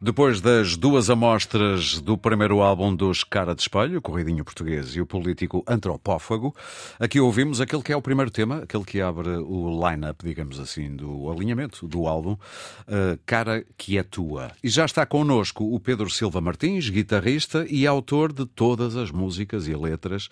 Depois 0.00 0.40
das 0.40 0.76
duas 0.76 1.10
amostras 1.10 2.00
do 2.00 2.16
primeiro 2.16 2.60
álbum 2.62 2.94
dos 2.94 3.24
Cara 3.24 3.52
de 3.52 3.62
Espelho, 3.62 3.98
o 3.98 4.00
Corridinho 4.00 4.44
Português 4.44 4.94
e 4.94 5.00
o 5.00 5.06
político 5.06 5.64
Antropófago, 5.66 6.54
aqui 7.00 7.18
ouvimos 7.18 7.60
aquele 7.60 7.82
que 7.82 7.92
é 7.92 7.96
o 7.96 8.00
primeiro 8.00 8.30
tema, 8.30 8.58
aquele 8.58 8.84
que 8.84 9.00
abre 9.00 9.28
o 9.28 9.68
line-up, 9.68 10.24
digamos 10.24 10.60
assim, 10.60 10.94
do 10.94 11.28
alinhamento 11.28 11.88
do 11.88 12.06
álbum, 12.06 12.34
uh, 12.34 13.18
Cara 13.26 13.66
que 13.76 13.98
é 13.98 14.04
Tua. 14.04 14.52
E 14.62 14.68
já 14.68 14.84
está 14.84 15.04
connosco 15.04 15.64
o 15.64 15.80
Pedro 15.80 16.08
Silva 16.08 16.40
Martins, 16.40 16.88
guitarrista 16.88 17.66
e 17.68 17.84
autor 17.84 18.32
de 18.32 18.46
todas 18.46 18.94
as 18.94 19.10
músicas 19.10 19.66
e 19.66 19.74
letras 19.74 20.28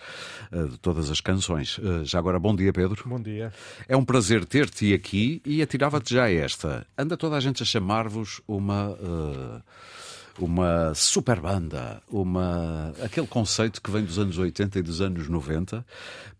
uh, 0.49 0.69
de 0.69 0.77
todas 0.77 1.11
as 1.11 1.19
canções. 1.19 1.77
Uh, 1.77 2.05
já 2.05 2.19
agora, 2.19 2.39
bom 2.39 2.55
dia, 2.55 2.71
Pedro. 2.71 3.03
Bom 3.05 3.19
dia. 3.19 3.51
É 3.85 3.97
um 3.97 4.05
prazer 4.05 4.45
ter-te 4.45 4.93
aqui 4.93 5.41
e 5.45 5.61
atirava-te 5.61 6.13
já 6.13 6.31
esta. 6.31 6.87
Anda 6.97 7.17
toda 7.17 7.35
a 7.35 7.41
gente 7.41 7.61
a 7.61 7.65
chamar-vos 7.65 8.39
uma 8.47 8.95
uma 10.39 10.93
super 10.93 11.39
banda, 11.39 12.01
uma, 12.07 12.93
aquele 13.03 13.27
conceito 13.27 13.81
que 13.81 13.89
vem 13.89 14.03
dos 14.03 14.19
anos 14.19 14.37
80 14.37 14.79
e 14.79 14.81
dos 14.81 15.01
anos 15.01 15.27
90, 15.27 15.85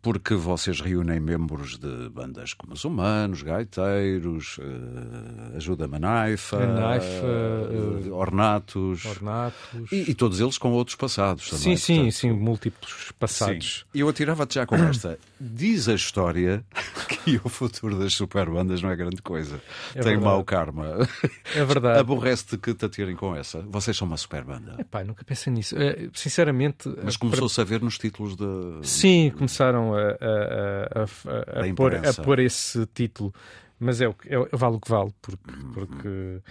porque 0.08 0.36
vocês 0.36 0.80
reúnem 0.80 1.20
membros 1.20 1.78
de 1.78 2.08
bandas 2.08 2.54
como 2.54 2.72
os 2.72 2.86
Humanos, 2.86 3.42
Gaiteiros, 3.42 4.58
uh, 4.58 5.58
Ajuda 5.58 5.86
Manaifa, 5.86 6.56
uh, 6.56 8.16
Ornatos, 8.16 9.04
Ornatos. 9.04 9.92
E, 9.92 10.12
e, 10.12 10.14
todos 10.14 10.40
eles 10.40 10.58
com 10.58 10.72
outros 10.72 10.96
passados 10.96 11.50
também. 11.50 11.76
Sim, 11.76 11.76
sim, 11.76 11.96
portanto, 11.96 12.14
sim, 12.14 12.32
múltiplos 12.32 13.12
passados. 13.20 13.86
Eu 13.94 14.08
atirava-te 14.08 14.56
já 14.56 14.66
com 14.66 14.76
esta. 14.76 15.20
Diz 15.42 15.90
a 15.90 15.94
história 15.94 16.64
que 17.26 17.42
o 17.44 17.50
futuro 17.50 18.00
das 18.00 18.14
super 18.14 18.50
bandas 18.50 18.82
não 18.82 18.90
é 18.90 18.96
grande 18.96 19.22
coisa. 19.22 19.62
É 19.90 19.96
Tem 19.96 20.04
verdade. 20.04 20.26
mau 20.26 20.42
karma. 20.46 21.08
É 21.54 21.66
verdade. 21.66 22.00
Aborrece-te 22.00 22.58
que 22.58 22.74
te 22.74 22.86
atirem 22.86 23.16
com 23.18 23.36
essa. 23.36 23.62
Vocês 23.68 23.98
são 23.98 24.08
uma 24.08 24.16
super 24.16 24.46
banda. 24.46 24.78
Epá, 24.80 25.04
nunca 25.04 25.26
pensei 25.26 25.52
nisso. 25.52 25.76
É, 25.78 26.08
sinceramente. 26.14 26.90
Mas 27.04 27.18
começou-se 27.18 27.56
para... 27.56 27.64
a 27.64 27.68
ver 27.68 27.82
nos 27.82 27.98
títulos 27.98 28.38
de. 28.38 28.46
Sim, 28.84 29.32
começaram 29.36 29.94
a, 29.94 29.97
a, 29.98 31.02
a, 31.02 31.64
a 31.70 31.74
pôr, 31.76 31.96
a 31.96 32.14
pôr 32.24 32.40
esse 32.40 32.86
título. 32.88 33.34
Mas 33.80 34.02
é, 34.02 34.08
o, 34.08 34.16
é, 34.26 34.58
vale 34.58 34.76
o 34.76 34.80
que 34.80 34.90
vale, 34.90 35.14
porque, 35.22 35.52
uhum. 35.52 35.72
porque 35.74 36.42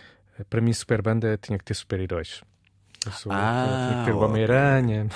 para 0.49 0.61
mim, 0.61 0.73
super 0.73 1.01
banda 1.01 1.39
tinha 1.41 1.59
que 1.59 1.65
ter 1.65 1.75
super-heróis. 1.75 2.43
Eu 3.07 3.31
ah, 3.31 3.87
tinha 3.89 4.01
que 4.01 4.05
ter 4.07 4.17
o 4.17 4.19
Homem-Aranha. 4.19 5.07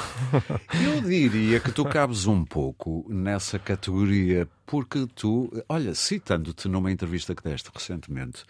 Eu 0.73 1.01
diria 1.03 1.59
que 1.59 1.73
tu 1.73 1.85
cabes 1.85 2.27
um 2.27 2.45
pouco 2.45 3.05
nessa 3.09 3.59
categoria, 3.59 4.49
porque 4.65 5.09
tu, 5.13 5.51
olha, 5.69 5.93
citando-te 5.93 6.69
numa 6.69 6.93
entrevista 6.93 7.35
que 7.35 7.43
deste 7.43 7.69
recentemente, 7.75 8.45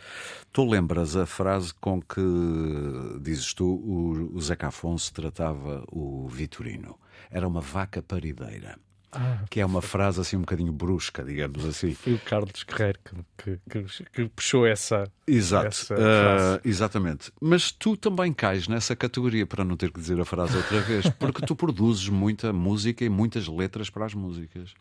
tu 0.52 0.68
lembras 0.68 1.16
a 1.16 1.24
frase 1.24 1.72
com 1.80 2.02
que, 2.02 2.20
dizes 3.20 3.54
tu, 3.54 3.64
o, 3.64 4.36
o 4.36 4.40
Zeca 4.42 4.68
Afonso 4.68 5.12
tratava 5.14 5.84
o 5.90 6.28
Vitorino. 6.28 6.98
Era 7.30 7.48
uma 7.48 7.62
vaca 7.62 8.02
parideira. 8.02 8.78
Ah, 9.12 9.44
que 9.50 9.60
é 9.60 9.66
uma 9.66 9.82
frase 9.82 10.20
assim 10.20 10.36
um 10.36 10.40
bocadinho 10.40 10.72
brusca, 10.72 11.24
digamos 11.24 11.64
assim. 11.64 11.94
Foi 11.94 12.14
o 12.14 12.18
Carlos 12.20 12.62
Guerreiro 12.62 12.98
que, 13.36 13.58
que, 13.68 14.04
que 14.12 14.28
puxou 14.28 14.64
essa. 14.64 15.10
Exato, 15.26 15.68
essa 15.68 15.94
uh, 15.94 16.68
exatamente. 16.68 17.32
Mas 17.40 17.72
tu 17.72 17.96
também 17.96 18.32
cais 18.32 18.68
nessa 18.68 18.94
categoria, 18.94 19.46
para 19.46 19.64
não 19.64 19.76
ter 19.76 19.90
que 19.90 19.98
dizer 19.98 20.20
a 20.20 20.24
frase 20.24 20.56
outra 20.56 20.80
vez, 20.82 21.08
porque 21.10 21.44
tu 21.44 21.56
produzes 21.56 22.08
muita 22.08 22.52
música 22.52 23.04
e 23.04 23.08
muitas 23.08 23.48
letras 23.48 23.90
para 23.90 24.06
as 24.06 24.14
músicas. 24.14 24.74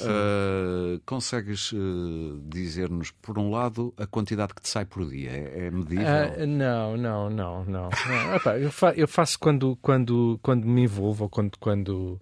Uh, 0.00 1.00
consegues 1.06 1.70
uh, 1.72 2.42
dizer-nos, 2.44 3.12
por 3.12 3.38
um 3.38 3.50
lado, 3.50 3.94
a 3.96 4.06
quantidade 4.06 4.54
que 4.54 4.62
te 4.62 4.68
sai 4.68 4.84
por 4.84 5.08
dia? 5.08 5.30
É, 5.30 5.66
é 5.66 5.70
medível? 5.70 6.04
não, 6.48 6.96
não, 6.96 7.30
não, 7.30 7.64
não. 7.64 7.90
não. 7.90 8.52
Eu, 8.54 8.72
fa 8.72 8.92
eu 8.94 9.06
faço 9.06 9.38
quando, 9.38 9.76
quando, 9.80 10.38
quando 10.42 10.66
me 10.66 10.82
envolvo 10.82 11.24
ou 11.24 11.30
quando. 11.30 11.56
quando 11.58 12.20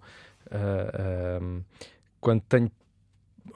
uh, 0.51 1.63
quando 2.19 2.41
tenho 2.41 2.71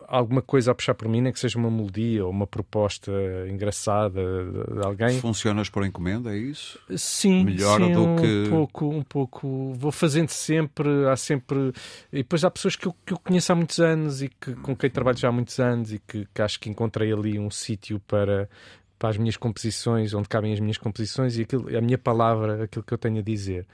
alguma 0.07 0.41
coisa 0.41 0.71
a 0.71 0.75
puxar 0.75 0.93
por 0.93 1.07
mim, 1.07 1.21
nem 1.21 1.33
que 1.33 1.39
seja 1.39 1.57
uma 1.57 1.69
melodia 1.69 2.25
ou 2.25 2.31
uma 2.31 2.47
proposta 2.47 3.11
engraçada 3.49 4.21
de 4.21 4.85
alguém. 4.85 5.19
Funcionas 5.19 5.69
por 5.69 5.85
encomenda, 5.85 6.33
é 6.33 6.37
isso? 6.37 6.79
Sim, 6.95 7.45
melhor 7.45 7.79
sim, 7.79 7.91
do 7.91 8.03
um 8.03 8.15
que 8.15 8.49
pouco, 8.49 8.89
um 8.89 9.03
pouco. 9.03 9.73
Vou 9.73 9.91
fazendo 9.91 10.29
sempre, 10.29 11.07
há 11.07 11.15
sempre. 11.15 11.71
E 12.11 12.17
depois 12.17 12.43
há 12.43 12.51
pessoas 12.51 12.75
que 12.75 12.87
eu, 12.87 12.95
que 13.05 13.13
eu 13.13 13.19
conheço 13.19 13.51
há 13.51 13.55
muitos 13.55 13.79
anos 13.79 14.21
e 14.21 14.29
que, 14.29 14.53
com 14.55 14.75
quem 14.75 14.89
trabalho 14.89 15.17
já 15.17 15.29
há 15.29 15.31
muitos 15.31 15.59
anos 15.59 15.93
e 15.93 15.99
que, 15.99 16.27
que 16.33 16.41
acho 16.41 16.59
que 16.59 16.69
encontrei 16.69 17.11
ali 17.11 17.39
um 17.39 17.49
sítio 17.49 17.99
para 18.07 18.49
para 18.97 19.09
as 19.09 19.17
minhas 19.17 19.37
composições, 19.37 20.13
onde 20.13 20.27
cabem 20.29 20.53
as 20.53 20.59
minhas 20.59 20.77
composições 20.77 21.37
e 21.37 21.41
aquilo, 21.41 21.75
a 21.77 21.81
minha 21.81 21.97
palavra, 21.97 22.63
aquilo 22.63 22.83
que 22.83 22.93
eu 22.93 22.97
tenho 22.97 23.19
a 23.19 23.21
dizer. 23.21 23.67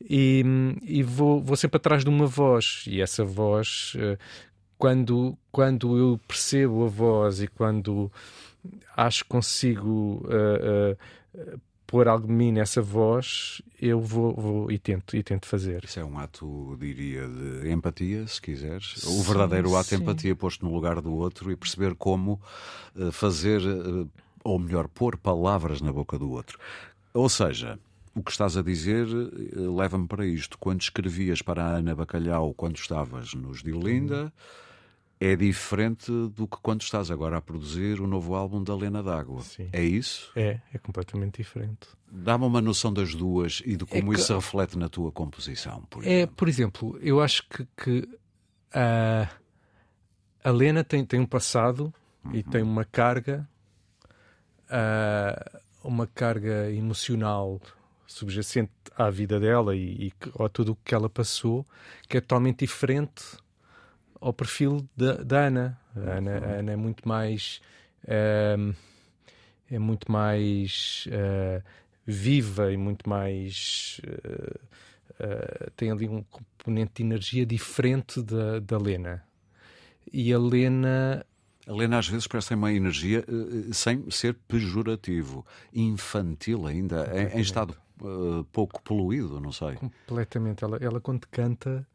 E, 0.00 0.44
e 0.82 1.02
vou, 1.02 1.40
vou 1.40 1.56
sempre 1.56 1.76
atrás 1.76 2.02
de 2.02 2.10
uma 2.10 2.26
voz, 2.26 2.84
e 2.86 3.00
essa 3.00 3.24
voz, 3.24 3.94
eh, 3.96 4.18
quando, 4.76 5.38
quando 5.50 5.96
eu 5.96 6.20
percebo 6.26 6.84
a 6.84 6.88
voz 6.88 7.40
e 7.40 7.46
quando 7.46 8.10
acho 8.96 9.24
que 9.24 9.30
consigo 9.30 10.26
uh, 10.26 10.92
uh, 11.34 11.60
pôr 11.86 12.08
algo 12.08 12.26
de 12.26 12.32
mim 12.32 12.50
nessa 12.50 12.82
voz, 12.82 13.62
eu 13.80 14.00
vou, 14.00 14.34
vou, 14.34 14.72
e 14.72 14.78
tento 14.78 15.16
e 15.16 15.22
tento 15.22 15.46
fazer. 15.46 15.84
Isso 15.84 16.00
é 16.00 16.04
um 16.04 16.18
ato, 16.18 16.76
diria, 16.80 17.28
de 17.28 17.70
empatia, 17.70 18.26
se 18.26 18.40
quiseres. 18.40 18.94
Sim, 18.96 19.20
o 19.20 19.22
verdadeiro 19.22 19.76
ato 19.76 19.90
sim. 19.90 19.96
de 19.96 20.02
empatia 20.02 20.34
posto 20.34 20.64
no 20.64 20.72
lugar 20.72 21.00
do 21.00 21.12
outro 21.14 21.52
e 21.52 21.56
perceber 21.56 21.94
como 21.94 22.40
uh, 22.96 23.12
fazer 23.12 23.60
ou 24.44 24.58
melhor, 24.58 24.86
pôr 24.86 25.16
palavras 25.16 25.80
na 25.80 25.92
boca 25.92 26.18
do 26.18 26.30
outro. 26.30 26.58
Ou 27.14 27.28
seja, 27.28 27.78
o 28.14 28.22
que 28.22 28.30
estás 28.30 28.56
a 28.56 28.62
dizer 28.62 29.08
eh, 29.08 29.58
leva-me 29.58 30.06
para 30.06 30.26
isto. 30.26 30.58
Quando 30.58 30.82
escrevias 30.82 31.42
para 31.42 31.64
a 31.64 31.76
Ana 31.76 31.94
Bacalhau, 31.94 32.54
quando 32.54 32.76
estavas 32.76 33.34
nos 33.34 33.62
Dilinda, 33.62 34.32
é 35.18 35.34
diferente 35.34 36.10
do 36.10 36.46
que 36.46 36.58
quando 36.60 36.82
estás 36.82 37.10
agora 37.10 37.38
a 37.38 37.40
produzir 37.40 38.00
o 38.00 38.06
novo 38.06 38.34
álbum 38.34 38.62
da 38.62 38.74
Lena 38.76 39.02
D'Água. 39.02 39.42
É 39.72 39.82
isso? 39.82 40.30
É, 40.36 40.60
é 40.72 40.78
completamente 40.78 41.38
diferente. 41.38 41.88
Dá-me 42.10 42.44
uma 42.44 42.60
noção 42.60 42.92
das 42.92 43.14
duas 43.14 43.62
e 43.64 43.76
de 43.76 43.86
como 43.86 44.12
é 44.12 44.14
que... 44.14 44.20
isso 44.20 44.28
se 44.28 44.34
reflete 44.34 44.78
na 44.78 44.88
tua 44.88 45.10
composição. 45.10 45.82
Por 45.88 46.06
é, 46.06 46.26
por 46.26 46.48
exemplo, 46.48 46.98
eu 47.00 47.20
acho 47.20 47.48
que, 47.48 47.66
que 47.76 48.08
a, 48.72 49.28
a 50.44 50.50
Lena 50.50 50.84
tem, 50.84 51.04
tem 51.04 51.20
um 51.20 51.26
passado 51.26 51.92
uhum. 52.24 52.34
e 52.34 52.42
tem 52.42 52.62
uma 52.62 52.84
carga 52.84 53.48
uh, 54.70 55.60
uma 55.82 56.06
carga 56.06 56.70
emocional 56.70 57.60
subjacente 58.06 58.70
à 58.96 59.10
vida 59.10 59.40
dela 59.40 59.74
e, 59.74 60.08
e 60.08 60.12
a 60.42 60.48
tudo 60.48 60.72
o 60.72 60.76
que 60.84 60.94
ela 60.94 61.08
passou, 61.08 61.66
que 62.08 62.16
é 62.16 62.20
totalmente 62.20 62.60
diferente 62.60 63.36
ao 64.20 64.32
perfil 64.32 64.88
da, 64.96 65.14
da 65.16 65.46
Ana. 65.46 65.80
A 65.94 66.10
Ana, 66.16 66.38
a 66.38 66.50
Ana 66.58 66.72
é 66.72 66.76
muito 66.76 67.06
mais. 67.08 67.60
Uh, 68.04 68.74
é 69.70 69.78
muito 69.78 70.10
mais 70.10 71.06
uh, 71.08 71.62
viva 72.06 72.72
e 72.72 72.76
muito 72.76 73.08
mais. 73.08 74.00
Uh, 74.04 75.70
tem 75.76 75.90
ali 75.90 76.08
um 76.08 76.22
componente 76.22 76.92
de 76.96 77.02
energia 77.02 77.46
diferente 77.46 78.22
da, 78.22 78.60
da 78.60 78.78
Lena. 78.78 79.22
E 80.12 80.32
a 80.32 80.38
Lena 80.38 81.24
a 81.66 81.72
Lena 81.72 81.98
às 81.98 82.08
vezes 82.08 82.26
parece 82.26 82.54
uma 82.54 82.72
energia 82.72 83.24
uh, 83.28 83.72
sem 83.72 84.10
ser 84.10 84.34
pejorativo, 84.46 85.44
infantil 85.72 86.66
ainda, 86.66 87.10
em, 87.14 87.38
em 87.38 87.40
estado 87.40 87.76
uh, 88.00 88.44
pouco 88.52 88.82
poluído, 88.82 89.40
não 89.40 89.52
sei. 89.52 89.74
Completamente. 89.74 90.64
Ela, 90.64 90.78
ela 90.80 91.00
quando 91.00 91.26
canta 91.28 91.86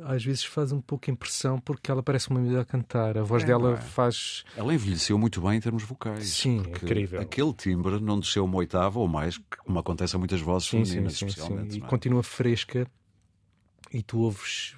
às 0.00 0.24
vezes 0.24 0.44
faz 0.44 0.70
um 0.70 0.80
pouco 0.80 1.10
impressão 1.10 1.58
porque 1.58 1.90
ela 1.90 2.02
parece 2.02 2.30
uma 2.30 2.40
mulher 2.40 2.60
a 2.60 2.64
cantar. 2.64 3.18
A 3.18 3.22
voz 3.22 3.42
é, 3.42 3.46
dela 3.46 3.74
é? 3.74 3.76
faz. 3.76 4.44
Ela 4.56 4.72
envelheceu 4.74 5.18
muito 5.18 5.40
bem 5.40 5.56
em 5.56 5.60
termos 5.60 5.82
vocais. 5.82 6.28
Sim, 6.28 6.58
incrível. 6.58 7.20
Aquele 7.20 7.52
timbre 7.52 8.00
não 8.00 8.20
desceu 8.20 8.44
uma 8.44 8.56
oitava 8.58 8.98
ou 8.98 9.08
mais, 9.08 9.38
como 9.64 9.78
acontece 9.78 10.14
a 10.14 10.18
muitas 10.18 10.40
vozes 10.40 10.68
sim, 10.68 10.84
femininas, 10.84 11.14
sim, 11.14 11.18
sim, 11.18 11.26
especialmente. 11.26 11.72
Sim. 11.74 11.80
E 11.80 11.82
é? 11.82 11.86
continua 11.86 12.22
fresca 12.22 12.86
e 13.92 14.02
tu 14.02 14.20
ouves. 14.20 14.76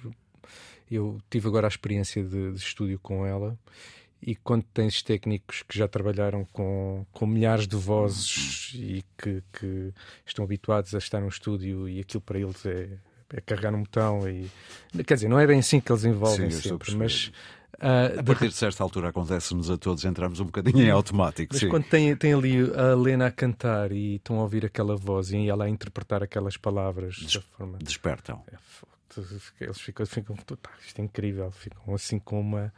Eu 0.89 1.19
tive 1.29 1.47
agora 1.47 1.67
a 1.67 1.69
experiência 1.69 2.23
de, 2.23 2.51
de 2.51 2.59
estúdio 2.59 2.99
com 2.99 3.25
ela 3.25 3.57
e 4.21 4.35
quando 4.35 4.63
tens 4.73 5.01
técnicos 5.01 5.63
que 5.63 5.77
já 5.77 5.87
trabalharam 5.87 6.45
com, 6.53 7.05
com 7.11 7.25
milhares 7.25 7.67
de 7.67 7.75
vozes 7.75 8.71
e 8.75 9.03
que, 9.17 9.43
que 9.51 9.93
estão 10.25 10.45
habituados 10.45 10.93
a 10.93 10.99
estar 10.99 11.19
num 11.19 11.27
estúdio 11.27 11.89
e 11.89 11.99
aquilo 11.99 12.21
para 12.21 12.39
eles 12.39 12.65
é, 12.65 12.89
é 13.33 13.41
carregar 13.41 13.73
um 13.73 13.81
botão 13.81 14.27
e 14.29 14.49
quer 15.03 15.15
dizer, 15.15 15.27
não 15.27 15.39
é 15.39 15.47
bem 15.47 15.59
assim 15.59 15.79
que 15.79 15.91
eles 15.91 16.05
envolvem 16.05 16.51
sim, 16.51 16.69
sempre, 16.69 16.95
mas 16.95 17.31
Uh, 17.81 18.19
a 18.19 18.23
partir 18.23 18.47
de 18.47 18.53
certa 18.53 18.83
altura 18.83 19.09
acontece-nos 19.09 19.71
a 19.71 19.77
todos, 19.77 20.05
entramos 20.05 20.39
um 20.39 20.45
bocadinho 20.45 20.83
em 20.83 20.91
automático. 20.91 21.51
Mas 21.53 21.61
sim. 21.61 21.69
quando 21.69 21.85
tem, 21.85 22.15
tem 22.15 22.31
ali 22.31 22.59
a 22.75 22.93
Lena 22.93 23.25
a 23.25 23.31
cantar 23.31 23.91
e 23.91 24.17
estão 24.17 24.37
a 24.37 24.43
ouvir 24.43 24.63
aquela 24.63 24.95
voz 24.95 25.31
e 25.31 25.49
ela 25.49 25.65
a 25.65 25.69
interpretar 25.69 26.21
aquelas 26.21 26.57
palavras 26.57 27.15
Des 27.15 27.33
forma... 27.33 27.79
despertam. 27.79 28.43
É, 28.51 28.57
eles 29.59 29.81
ficam, 29.81 30.05
ficam 30.05 30.35
isto 30.85 30.99
é 30.99 31.03
incrível, 31.03 31.49
ficam 31.49 31.95
assim 31.95 32.19
com 32.19 32.39
uma 32.39 32.71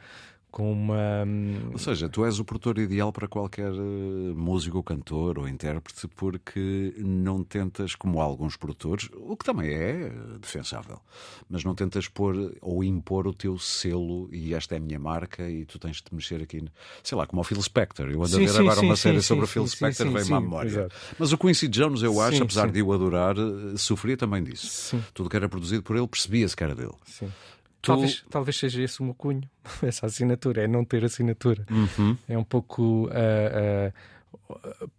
com 0.54 0.72
uma. 0.72 1.26
Ou 1.72 1.80
seja, 1.80 2.08
tu 2.08 2.24
és 2.24 2.40
o 2.40 2.46
produtor 2.46 2.78
ideal 2.78 3.12
para 3.12 3.28
qualquer 3.28 3.72
uh, 3.72 4.36
músico, 4.36 4.84
cantor 4.84 5.40
ou 5.40 5.48
intérprete, 5.48 6.08
porque 6.10 6.94
não 7.00 7.44
tentas, 7.44 7.96
como 7.96 8.22
alguns 8.22 8.56
produtores, 8.56 9.10
o 9.16 9.36
que 9.36 9.44
também 9.44 9.74
é 9.74 10.12
defensável, 10.40 11.02
mas 11.50 11.64
não 11.64 11.74
tentas 11.74 12.08
pôr 12.08 12.56
ou 12.62 12.84
impor 12.84 13.26
o 13.26 13.34
teu 13.34 13.58
selo 13.58 14.30
e 14.32 14.54
esta 14.54 14.76
é 14.76 14.78
a 14.78 14.80
minha 14.80 15.00
marca 15.00 15.50
e 15.50 15.66
tu 15.66 15.80
tens 15.80 15.96
de 15.98 16.14
mexer 16.14 16.44
aqui, 16.44 16.64
sei 17.02 17.18
lá, 17.18 17.26
como 17.26 17.42
o 17.42 17.44
Phil 17.44 17.62
Spector. 17.62 18.12
Eu 18.12 18.20
ando 18.20 18.30
sim, 18.30 18.36
a 18.36 18.40
ver 18.40 18.50
sim, 18.50 18.60
agora 18.60 18.80
sim, 18.80 18.86
uma 18.86 18.96
série 18.96 19.22
sobre 19.24 19.46
o 19.46 19.48
Phil 19.48 19.68
Spector, 19.68 20.08
vem-me 20.12 20.34
à 20.34 20.40
memória. 20.40 20.70
Exato. 20.70 20.96
Mas 21.18 21.34
o 21.34 21.38
Quincy 21.38 21.68
Jones, 21.68 22.04
eu 22.04 22.22
acho, 22.22 22.44
apesar 22.44 22.70
de 22.70 22.78
eu 22.78 22.94
adorar, 22.94 23.36
eh, 23.36 23.76
sofria 23.76 24.16
também 24.16 24.44
disso. 24.44 25.04
Tudo 25.16 25.32
que 25.32 25.36
era 25.36 25.50
produzido 25.50 25.82
por 25.82 25.96
ele 25.96 26.08
percebia-se 26.08 26.56
que 26.56 26.64
era 26.64 26.76
dele. 26.76 26.94
Sim. 27.08 27.32
Tu... 27.84 27.88
Talvez, 27.88 28.26
talvez 28.30 28.58
seja 28.58 28.82
esse 28.82 29.02
o 29.02 29.04
meu 29.04 29.14
cunho, 29.14 29.44
essa 29.84 30.06
assinatura, 30.06 30.64
é 30.64 30.68
não 30.68 30.86
ter 30.86 31.04
assinatura. 31.04 31.66
Uhum. 31.70 32.18
É 32.30 32.38
um 32.38 32.44
pouco 32.44 33.10
uh, 33.10 33.94
uh, 34.50 34.90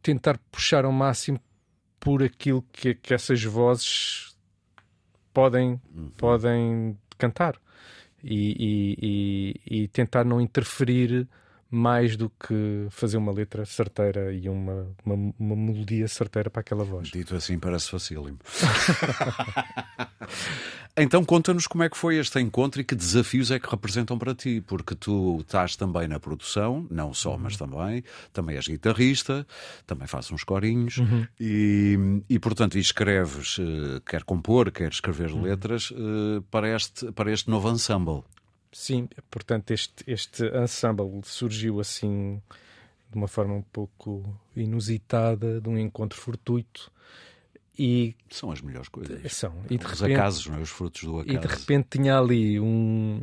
tentar 0.00 0.38
puxar 0.52 0.84
ao 0.84 0.92
máximo 0.92 1.40
por 1.98 2.22
aquilo 2.22 2.64
que, 2.72 2.94
que 2.94 3.12
essas 3.12 3.42
vozes 3.42 4.36
podem, 5.34 5.80
uhum. 5.92 6.10
podem 6.16 6.96
cantar 7.18 7.60
e, 8.22 8.56
e, 8.58 9.60
e, 9.66 9.82
e, 9.82 9.88
tentar 9.88 10.24
não 10.24 10.40
interferir 10.40 11.28
mais 11.72 12.16
do 12.16 12.28
que 12.28 12.86
fazer 12.90 13.16
uma 13.16 13.32
letra 13.32 13.64
certeira 13.64 14.32
e 14.32 14.48
uma, 14.48 14.86
uma, 15.04 15.32
uma 15.38 15.56
melodia 15.56 16.06
certeira 16.06 16.50
para 16.50 16.60
aquela 16.60 16.84
voz. 16.84 17.08
Dito 17.08 17.34
assim 17.34 17.58
parece 17.58 17.90
facílimo. 17.90 18.38
Então 20.94 21.24
conta-nos 21.24 21.66
como 21.66 21.82
é 21.84 21.88
que 21.88 21.96
foi 21.96 22.18
este 22.18 22.38
encontro 22.38 22.80
e 22.80 22.84
que 22.84 22.94
desafios 22.94 23.50
é 23.50 23.58
que 23.58 23.68
representam 23.68 24.18
para 24.18 24.34
ti, 24.34 24.60
porque 24.60 24.94
tu 24.94 25.38
estás 25.40 25.74
também 25.74 26.06
na 26.06 26.20
produção, 26.20 26.86
não 26.90 27.14
só, 27.14 27.38
mas 27.38 27.58
uhum. 27.58 27.66
também, 27.66 28.04
também 28.30 28.56
és 28.56 28.68
guitarrista, 28.68 29.46
também 29.86 30.06
fazes 30.06 30.30
uns 30.32 30.44
corinhos 30.44 30.98
uhum. 30.98 31.26
e, 31.40 32.22
e, 32.28 32.38
portanto, 32.38 32.76
escreves, 32.76 33.56
eh, 33.58 34.02
quer 34.04 34.22
compor, 34.24 34.70
quer 34.70 34.90
escrever 34.90 35.32
uhum. 35.32 35.42
letras 35.42 35.90
eh, 35.96 36.42
para, 36.50 36.68
este, 36.76 37.10
para 37.12 37.32
este 37.32 37.48
novo 37.48 37.70
ensemble. 37.70 38.22
Sim, 38.72 39.06
portanto, 39.30 39.70
este, 39.70 40.02
este 40.06 40.44
ensemble 40.56 41.20
surgiu 41.24 41.78
assim 41.78 42.40
de 43.10 43.18
uma 43.18 43.28
forma 43.28 43.52
um 43.52 43.62
pouco 43.62 44.24
inusitada, 44.56 45.60
de 45.60 45.68
um 45.68 45.76
encontro 45.76 46.18
fortuito 46.18 46.90
e 47.78 48.14
são 48.30 48.50
as 48.50 48.62
melhores 48.62 48.88
coisas. 48.88 49.32
São. 49.32 49.54
E 49.68 49.76
de 49.76 49.84
Os 49.84 50.00
repente, 50.00 50.14
acasos, 50.18 50.46
não 50.46 50.56
é? 50.56 50.60
os 50.60 50.70
frutos 50.70 51.04
do 51.04 51.20
acaso. 51.20 51.36
E 51.36 51.38
de 51.38 51.46
repente 51.46 51.88
tinha 51.90 52.18
ali 52.18 52.58
um, 52.58 53.22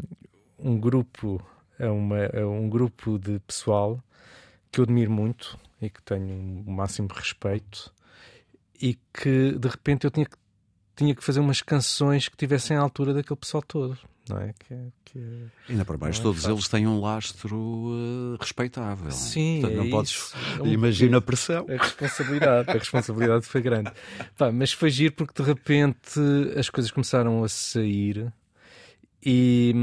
um 0.59 0.79
grupo, 0.79 1.43
uma, 1.79 2.45
um 2.45 2.69
grupo 2.69 3.17
de 3.17 3.39
pessoal 3.39 4.03
que 4.71 4.79
eu 4.79 4.83
admiro 4.83 5.11
muito 5.11 5.57
e 5.81 5.89
que 5.89 6.01
tenho 6.03 6.63
o 6.65 6.71
máximo 6.71 7.07
respeito 7.11 7.91
e 8.79 8.97
que 9.13 9.53
de 9.53 9.67
repente 9.67 10.05
eu 10.05 10.11
tinha 10.11 10.25
que, 10.25 10.37
tinha 10.95 11.15
que 11.15 11.23
fazer 11.23 11.39
umas 11.39 11.61
canções 11.61 12.27
que 12.27 12.37
tivessem 12.37 12.77
à 12.77 12.81
altura 12.81 13.13
daquele 13.13 13.39
pessoal 13.39 13.63
todo 13.63 13.97
não 14.29 14.39
é? 14.39 14.53
Que, 14.59 14.75
que 15.05 15.47
Ainda 15.67 15.83
para 15.83 15.97
mais, 15.97 16.19
é 16.19 16.21
todos 16.21 16.41
fácil. 16.41 16.55
eles 16.55 16.67
têm 16.67 16.87
um 16.87 16.99
lastro 16.99 17.57
uh, 17.57 18.37
respeitável. 18.39 19.11
Sim, 19.11 19.59
Portanto, 19.61 19.77
não 19.77 19.85
é 19.85 19.89
podes. 19.89 20.33
É 20.63 20.67
Imagina 20.67 21.17
a 21.17 21.21
pressão. 21.21 21.65
A 21.69 21.83
responsabilidade, 21.83 22.69
a 22.69 22.73
responsabilidade 22.73 23.45
foi 23.45 23.61
grande. 23.61 23.91
Pá, 24.37 24.51
mas 24.51 24.71
foi 24.71 24.89
giro 24.89 25.13
porque 25.13 25.41
de 25.41 25.47
repente 25.47 26.19
as 26.57 26.69
coisas 26.69 26.91
começaram 26.91 27.43
a 27.43 27.49
sair 27.49 28.31
e, 29.23 29.73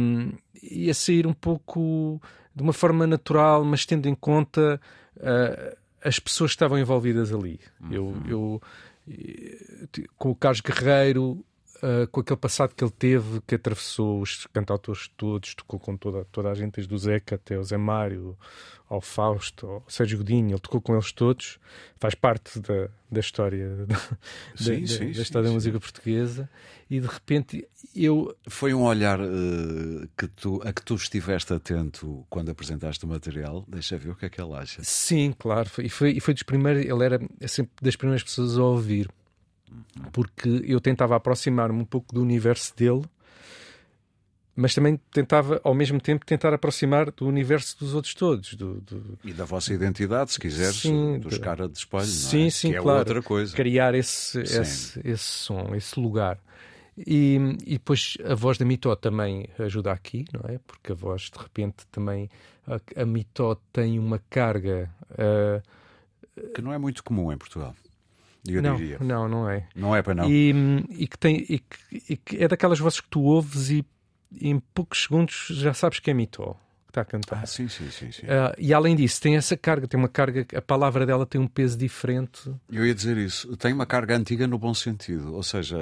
e 0.63 0.89
a 0.91 0.95
sair 0.95 1.27
um 1.27 1.33
pouco 1.33 2.21
de 2.55 2.63
uma 2.63 2.73
forma 2.73 3.07
natural, 3.07 3.65
mas 3.65 3.85
tendo 3.85 4.09
em 4.09 4.15
conta 4.15 4.81
uh, 5.17 5.77
as 6.03 6.19
pessoas 6.19 6.53
que 6.53 6.57
estavam 6.57 6.79
envolvidas 6.79 7.33
ali. 7.33 7.61
Uhum. 7.81 7.93
Eu, 7.93 8.17
eu 8.29 8.63
com 10.19 10.31
o 10.31 10.35
Carlos 10.35 10.61
Guerreiro 10.61 11.45
uh, 11.83 12.07
com 12.11 12.21
aquele 12.21 12.39
passado 12.39 12.75
que 12.75 12.83
ele 12.83 12.93
teve, 12.93 13.41
que 13.47 13.55
atravessou 13.55 14.21
os 14.21 14.47
cantautores 14.53 15.09
todos, 15.17 15.55
tocou 15.55 15.79
com 15.79 15.97
toda, 15.97 16.25
toda 16.27 16.51
a 16.51 16.55
gente, 16.55 16.77
desde 16.77 16.95
o 16.95 16.99
Zeca 16.99 17.35
até 17.37 17.59
o 17.59 17.65
Zé 17.65 17.77
Mário, 17.77 18.37
ao 18.89 19.01
Fausto, 19.01 19.67
ao 19.67 19.85
Sérgio 19.89 20.19
Godinho, 20.19 20.53
ele 20.53 20.61
tocou 20.61 20.81
com 20.81 20.95
eles 20.95 21.11
todos, 21.11 21.59
faz 21.99 22.15
parte 22.15 22.61
da, 22.61 22.89
da 23.11 23.21
história, 23.21 23.69
da, 23.87 23.97
sim, 24.55 24.81
da, 24.83 24.87
sim, 24.87 25.13
da 25.13 25.23
história 25.23 25.49
sim, 25.49 25.53
da 25.53 25.55
música 25.55 25.81
portuguesa, 25.81 26.49
e 26.89 27.01
de 27.01 27.07
repente 27.07 27.67
eu... 27.95 28.37
Foi 28.49 28.73
um 28.73 28.85
olhar 28.85 29.21
uh, 29.21 30.09
que 30.17 30.29
tu, 30.29 30.63
a 30.65 30.73
que 30.73 30.83
tu 30.83 30.95
estiveste 30.95 31.53
atento 31.53 32.25
quando 32.31 32.51
apresentaste 32.51 33.05
o 33.05 33.09
material, 33.09 33.65
deixa 33.67 33.99
ver 33.99 34.11
o 34.11 34.15
que 34.15 34.27
é 34.27 34.29
que 34.29 34.41
ele 34.41 34.55
acha. 34.55 34.83
Sim, 34.85 35.35
claro, 35.37 35.69
e 35.79 35.89
foi, 35.89 36.13
e 36.13 36.21
foi 36.21 36.35
dos 36.35 36.45
primeiros, 36.45 36.85
ele 36.85 37.05
era 37.05 37.21
sempre 37.49 37.73
das 37.83 37.97
primeiras 37.97 38.23
pessoas 38.23 38.57
a 38.57 38.63
ouvir 38.63 39.09
porque 40.13 40.63
eu 40.65 40.81
tentava 40.81 41.17
aproximar-me 41.17 41.81
um 41.81 41.85
pouco 41.85 42.15
do 42.15 42.23
universo 42.23 42.75
dele, 42.77 43.03
mas 44.55 44.75
também 44.75 44.99
tentava, 45.13 45.61
ao 45.63 45.75
mesmo 45.75 46.01
tempo, 46.01 46.25
tentar 46.25 46.55
aproximar 46.55 47.11
do 47.11 47.27
universo 47.27 47.79
dos 47.79 47.95
outros 47.95 48.15
todos. 48.15 48.55
Do, 48.55 48.81
do... 48.81 49.19
E 49.23 49.33
da 49.33 49.45
vossa 49.45 49.75
identidade, 49.75 50.33
se 50.33 50.41
quiseres, 50.41 50.77
sim, 50.77 51.19
dos 51.19 51.35
de... 51.35 51.41
caras 51.41 51.71
de 51.71 51.79
espelho, 51.79 52.05
sim, 52.05 52.47
é? 52.47 52.51
Sim, 52.51 52.71
que 52.71 52.77
é 52.77 52.81
claro. 52.81 52.99
outra 53.01 53.23
coisa. 53.23 53.55
Criar 53.55 53.95
esse, 53.95 54.41
esse, 54.41 54.99
esse 55.05 55.25
som, 55.25 55.75
esse 55.75 56.01
lugar. 56.01 56.39
E, 56.97 57.39
e 57.67 57.73
depois 57.73 58.17
a 58.25 58.35
voz 58.35 58.57
da 58.57 58.65
Mitó 58.65 58.97
também 58.97 59.47
ajuda 59.59 59.93
aqui, 59.93 60.25
não 60.33 60.49
é? 60.49 60.59
Porque 60.67 60.93
a 60.93 60.95
voz, 60.95 61.31
de 61.31 61.39
repente, 61.39 61.87
também. 61.93 62.31
A, 62.67 63.03
a 63.03 63.05
Mitó 63.05 63.57
tem 63.71 63.99
uma 63.99 64.19
carga. 64.31 64.91
Uh... 65.11 65.63
que 66.55 66.63
não 66.63 66.73
é 66.73 66.79
muito 66.79 67.05
comum 67.05 67.31
em 67.31 67.37
Portugal 67.37 67.75
eu 68.49 68.63
não, 68.63 68.77
diria. 68.77 68.99
Não, 69.01 69.29
não 69.29 69.51
é. 69.51 69.67
Não 69.75 69.95
é 69.95 70.03
para 70.03 70.15
não. 70.15 70.31
E, 70.31 70.55
e 70.91 71.07
que 71.07 71.19
tem, 71.19 71.37
e 71.49 71.59
que, 71.59 72.03
e 72.09 72.17
que 72.17 72.43
é 72.43 72.49
daquelas 72.49 72.79
vozes 72.79 73.01
que 73.01 73.09
tu 73.09 73.23
ouves 73.23 73.71
e, 73.71 73.85
em 74.41 74.59
poucos 74.75 75.03
segundos 75.03 75.49
já 75.51 75.73
sabes 75.73 75.99
que 75.99 76.11
é 76.11 76.15
Mitó 76.15 76.57
que 76.87 76.91
está 76.91 77.03
a 77.03 77.05
cantar. 77.05 77.41
Ah, 77.43 77.47
sim, 77.47 77.69
sim, 77.69 77.91
sim. 77.91 78.11
sim. 78.13 78.27
Uh, 78.27 78.55
e 78.59 78.73
além 78.73 78.95
disso, 78.95 79.21
tem 79.21 79.37
essa 79.37 79.57
carga, 79.57 79.87
tem 79.87 79.99
uma 79.99 80.09
carga, 80.09 80.47
a 80.55 80.63
palavra 80.63 81.05
dela 81.05 81.27
tem 81.27 81.41
um 81.41 81.47
peso 81.47 81.77
diferente. 81.77 82.51
Eu 82.71 82.87
ia 82.87 82.95
dizer 82.95 83.17
isso. 83.19 83.57
Tem 83.57 83.73
uma 83.73 83.85
carga 83.85 84.17
antiga 84.17 84.47
no 84.47 84.59
bom 84.59 84.73
sentido, 84.73 85.35
ou 85.35 85.43
seja, 85.43 85.79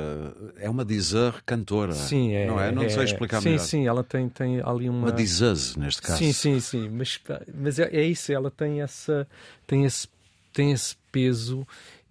é 0.58 0.68
uma 0.68 0.84
dizer 0.84 1.34
cantora. 1.44 1.92
Sim, 1.92 2.32
é. 2.32 2.46
Não 2.46 2.58
é? 2.58 2.72
Não 2.72 2.82
é, 2.82 2.88
sei 2.88 3.04
explicar 3.04 3.40
sim, 3.40 3.50
melhor. 3.50 3.62
Sim, 3.62 3.68
sim, 3.68 3.86
ela 3.86 4.02
tem, 4.02 4.28
tem 4.28 4.60
ali 4.62 4.88
uma. 4.88 5.08
Uma 5.08 5.12
dizaz, 5.12 5.76
neste 5.76 6.02
caso. 6.02 6.18
Sim, 6.18 6.32
sim, 6.32 6.60
sim. 6.60 6.88
Mas, 6.88 7.20
mas 7.54 7.78
é, 7.78 7.84
é 7.94 8.02
isso, 8.02 8.32
ela 8.32 8.50
tem, 8.50 8.80
essa, 8.80 9.28
tem, 9.66 9.84
esse, 9.84 10.08
tem 10.52 10.72
esse 10.72 10.96
peso 11.12 11.66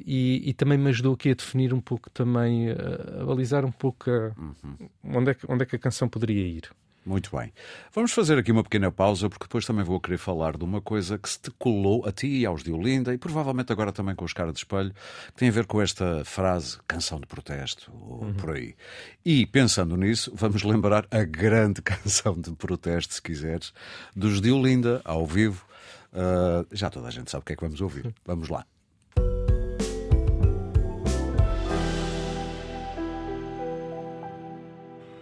e, 0.06 0.50
e, 0.50 0.54
também 0.54 0.78
me 0.78 0.90
ajudou 0.90 1.14
aqui 1.14 1.32
a 1.32 1.34
definir 1.34 1.74
um 1.74 1.82
pouco 1.82 2.10
também, 2.10 2.72
a, 2.72 3.24
balizar 3.26 3.66
um 3.66 3.72
pouco 3.72 4.10
a, 4.10 4.32
uhum. 4.38 4.90
onde, 5.04 5.32
é 5.32 5.34
que, 5.34 5.46
onde 5.50 5.64
é 5.64 5.66
que 5.66 5.76
a 5.76 5.80
canção 5.80 6.08
poderia 6.10 6.46
ir. 6.46 6.70
Muito 7.06 7.36
bem. 7.36 7.52
Vamos 7.94 8.14
fazer 8.14 8.38
aqui 8.38 8.52
uma 8.52 8.64
pequena 8.64 8.90
pausa, 8.90 9.30
porque 9.30 9.44
depois 9.44 9.66
também 9.66 9.84
vou 9.84 10.00
querer 10.00 10.18
falar 10.18 10.56
de 10.56 10.64
uma 10.64 10.82
coisa 10.82 11.18
que 11.18 11.30
se 11.30 11.38
te 11.38 11.52
colou 11.52 12.06
a 12.06 12.14
ti 12.14 12.28
e 12.28 12.46
aos 12.46 12.64
de 12.64 12.72
Olinda, 12.72 13.14
e 13.14 13.18
provavelmente 13.18 13.74
agora 13.74 13.92
também 13.92 14.16
com 14.16 14.24
os 14.24 14.32
caras 14.32 14.54
de 14.54 14.60
espelho, 14.60 14.94
que 15.28 15.34
tem 15.34 15.50
a 15.50 15.52
ver 15.52 15.66
com 15.66 15.82
esta 15.82 16.24
frase 16.24 16.78
canção 16.88 17.20
de 17.20 17.28
protesto, 17.28 17.92
ou 17.94 18.24
uhum. 18.24 18.34
por 18.36 18.56
aí. 18.56 18.76
E 19.26 19.46
pensando 19.46 19.98
nisso, 19.98 20.32
vamos 20.34 20.64
lembrar 20.64 21.06
a 21.12 21.24
grande 21.24 21.82
canção 21.84 22.40
de 22.40 22.52
protesto, 22.52 23.14
se 23.14 23.22
quiseres, 23.22 23.74
dos 24.16 24.40
de 24.40 24.52
Olinda, 24.52 25.02
ao 25.04 25.26
vivo. 25.28 25.66
Uh, 26.14 26.66
já 26.72 26.90
toda 26.90 27.08
a 27.08 27.12
gente 27.12 27.30
sabe 27.30 27.42
o 27.42 27.46
que 27.46 27.54
é 27.54 27.56
que 27.56 27.64
vamos 27.64 27.82
ouvir. 27.82 28.14
Vamos 28.24 28.48
lá. 28.48 28.66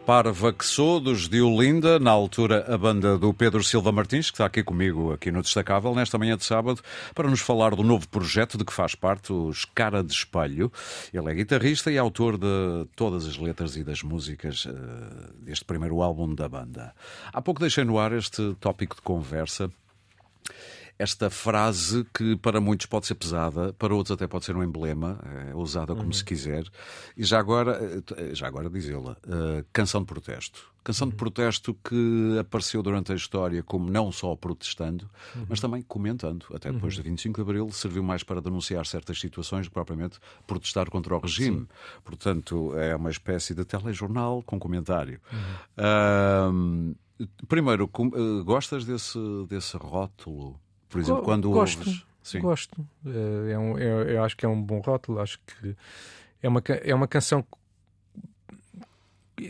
Parva 0.05 0.51
que 0.51 0.65
sou, 0.65 1.00
dos 1.00 1.29
de 1.29 1.41
Olinda, 1.41 2.00
na 2.00 2.10
altura 2.10 2.65
a 2.67 2.75
banda 2.75 3.20
do 3.20 3.31
Pedro 3.34 3.63
Silva 3.63 3.91
Martins, 3.91 4.31
que 4.31 4.36
está 4.36 4.46
aqui 4.46 4.63
comigo 4.63 5.13
aqui 5.13 5.31
no 5.31 5.43
Destacável, 5.43 5.93
nesta 5.93 6.17
manhã 6.17 6.36
de 6.36 6.43
sábado, 6.43 6.81
para 7.13 7.29
nos 7.29 7.39
falar 7.39 7.75
do 7.75 7.84
novo 7.84 8.10
projeto 8.10 8.58
de 8.58 8.65
que 8.65 8.74
faz 8.74 8.96
parte, 8.96 9.31
os 9.31 9.63
Cara 9.63 10.03
de 10.03 10.12
Espelho. 10.12 10.72
Ele 11.13 11.29
é 11.29 11.36
guitarrista 11.36 11.91
e 11.91 12.00
autor 12.00 12.36
de 12.36 12.88
todas 12.96 13.27
as 13.27 13.38
letras 13.38 13.77
e 13.77 13.84
das 13.84 14.01
músicas 14.01 14.65
uh, 14.65 14.72
deste 15.39 15.65
primeiro 15.65 16.01
álbum 16.01 16.34
da 16.34 16.50
banda. 16.50 16.96
Há 17.31 17.39
pouco 17.39 17.62
deixei 17.62 17.84
no 17.84 18.00
ar 18.00 18.12
este 18.12 18.55
tópico 18.60 18.96
de 18.96 19.01
conversa 19.03 19.72
esta 20.98 21.29
frase 21.29 22.05
que 22.13 22.36
para 22.36 22.62
muitos 22.62 22.86
pode 22.86 23.07
ser 23.07 23.15
pesada, 23.15 23.74
para 23.74 23.93
outros 23.93 24.13
até 24.13 24.27
pode 24.27 24.45
ser 24.45 24.55
um 24.55 24.63
emblema, 24.63 25.19
é 25.50 25.55
usada 25.55 25.93
como 25.93 26.07
uhum. 26.07 26.13
se 26.13 26.24
quiser. 26.24 26.63
E 27.17 27.24
já 27.24 27.39
agora, 27.39 27.79
eh, 28.17 28.36
já 28.36 28.48
agora 28.48 28.69
dizê-la, 28.69 29.13
uh, 29.25 29.65
canção 29.74 30.01
de 30.01 30.07
protesto. 30.07 30.71
Canção 30.83 31.05
uhum. 31.05 31.12
de 31.12 31.17
protesto 31.17 31.75
que 31.83 32.38
apareceu 32.39 32.81
durante 32.81 33.12
a 33.12 33.15
história 33.15 33.62
como 33.62 33.89
não 33.89 34.12
só 34.12 34.36
protestando, 34.36 35.10
uhum. 35.36 35.45
mas 35.50 35.60
também 35.60 35.81
comentando. 35.81 36.45
Até 36.53 36.71
depois 36.71 36.95
de 36.95 37.01
25 37.01 37.36
de 37.36 37.41
Abril 37.41 37.71
serviu 37.71 38.03
mais 38.03 38.24
para 38.24 38.41
denunciar 38.41 38.86
certas 38.86 39.19
situações 39.19 39.67
do 39.67 39.69
que 39.69 39.74
propriamente 39.74 40.19
protestar 40.48 40.89
contra 40.89 41.15
o 41.15 41.19
regime. 41.19 41.60
Sim. 41.60 41.67
Portanto, 42.03 42.74
é 42.75 42.95
uma 42.95 43.12
espécie 43.12 43.53
de 43.53 43.63
telejornal 43.63 44.41
com 44.43 44.60
comentário. 44.60 45.19
Uh, 45.77 46.95
Primeiro, 47.48 47.86
uh, 47.86 48.43
gostas 48.43 48.86
desse, 48.86 49.19
desse 49.48 49.77
rótulo? 49.77 50.60
Por 50.91 51.00
exemplo, 51.00 51.24
quando 51.24 51.50
gosto, 51.50 51.79
ouves... 51.88 52.05
Sim. 52.21 52.39
Gosto. 52.39 52.86
É 53.50 53.57
um, 53.57 53.77
é, 53.79 54.15
eu 54.15 54.24
acho 54.24 54.38
que 54.38 54.45
é 54.45 54.50
um 54.50 54.62
bom 54.62 54.79
rótulo. 54.79 55.19
Acho 55.19 55.39
que 55.39 55.75
é 56.43 56.48
uma, 56.48 56.62
é 56.67 56.93
uma 56.93 57.07
canção 57.07 57.43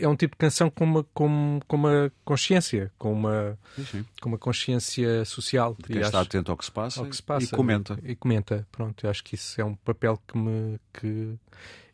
é 0.00 0.08
um 0.08 0.16
tipo 0.16 0.34
de 0.36 0.38
canção 0.38 0.70
com 0.70 0.84
uma, 0.84 1.04
com, 1.12 1.60
com 1.66 1.76
uma 1.76 2.10
consciência, 2.24 2.90
com 2.98 3.12
uma, 3.12 3.58
sim. 3.90 4.04
Com 4.22 4.30
uma 4.30 4.38
consciência 4.38 5.22
social. 5.24 5.76
Quem 5.86 5.96
está 5.96 6.20
acho, 6.20 6.28
atento 6.28 6.50
ao 6.50 6.56
que, 6.56 6.64
se 6.64 6.72
passa, 6.72 7.00
ao 7.00 7.06
que 7.06 7.16
se 7.16 7.22
passa 7.22 7.44
e 7.44 7.48
comenta. 7.50 7.98
E, 8.02 8.12
e 8.12 8.16
comenta. 8.16 8.66
Pronto, 8.72 9.04
eu 9.04 9.10
acho 9.10 9.22
que 9.22 9.34
isso 9.34 9.60
é 9.60 9.64
um 9.64 9.74
papel 9.74 10.18
que 10.26 10.38
me. 10.38 10.80
Que 10.94 11.34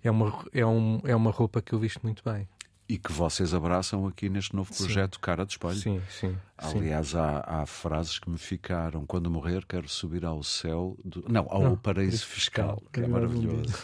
é, 0.05 0.11
uma, 0.12 0.45
é, 0.52 0.64
um, 0.64 1.00
é 1.05 1.17
uma 1.17 1.33
roupa 1.33 1.61
que 1.61 1.73
eu 1.73 1.78
visto 1.78 2.00
muito 2.05 2.23
bem 2.25 2.47
e 2.88 2.97
que 2.97 3.12
vocês 3.12 3.52
abraçam 3.52 4.07
aqui 4.07 4.30
neste 4.30 4.57
novo 4.57 4.75
projeto 4.75 5.16
sim. 5.16 5.21
Cara 5.21 5.45
de 5.45 5.52
Espelho. 5.52 5.75
Sim, 5.75 6.00
sim. 6.09 6.35
Aliás, 6.57 7.09
sim. 7.09 7.18
Há, 7.18 7.61
há, 7.61 7.66
frases 7.66 8.18
que 8.18 8.30
me 8.30 8.38
ficaram. 8.38 9.04
Quando 9.04 9.30
morrer, 9.30 9.66
quero 9.66 9.87
subir 9.87 10.25
ao 10.25 10.42
céu. 10.42 10.97
Do... 11.04 11.23
Não, 11.28 11.47
ao 11.50 11.62
Não, 11.62 11.76
paraíso 11.76 12.26
fiscal, 12.26 12.83
que 12.90 13.00
é 13.00 13.07
maravilhoso. 13.07 13.75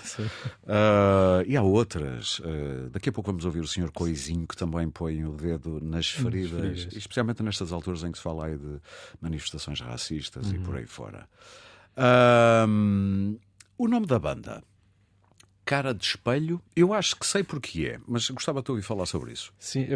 Uh, 0.65 1.45
e 1.47 1.55
há 1.55 1.63
outras. 1.63 2.39
Uh, 2.39 2.89
daqui 2.91 3.11
a 3.11 3.13
pouco 3.13 3.31
vamos 3.31 3.45
ouvir 3.45 3.61
o 3.61 3.69
Senhor 3.69 3.91
Coisinho, 3.93 4.47
que 4.47 4.57
também 4.57 4.89
põe 4.89 5.23
o 5.25 5.33
dedo 5.33 5.81
nas 5.83 6.09
feridas, 6.09 6.61
feridas. 6.61 6.97
especialmente 6.97 7.43
nestas 7.43 7.73
alturas 7.73 8.03
em 8.05 8.11
que 8.11 8.17
se 8.17 8.25
fala 8.25 8.47
aí 8.47 8.57
de 8.57 8.81
manifestações 9.21 9.81
racistas 9.81 10.49
uhum. 10.49 10.55
e 10.55 10.59
por 10.61 10.77
aí 10.77 10.87
fora. 10.87 11.29
Uh, 11.97 13.39
o 13.77 13.87
nome 13.87 14.07
da 14.07 14.19
banda 14.19 14.65
cara 15.65 15.95
de 15.95 16.05
espelho. 16.05 16.61
Eu 16.75 16.93
acho 16.93 17.17
que 17.17 17.27
sei 17.27 17.43
porque 17.43 17.87
é, 17.87 18.01
mas 18.07 18.29
gostava 18.31 18.63
de 18.63 18.71
ouvir 18.71 18.83
falar 18.83 19.07
sobre 19.07 19.33
isso. 19.33 19.53
Sim, 19.59 19.87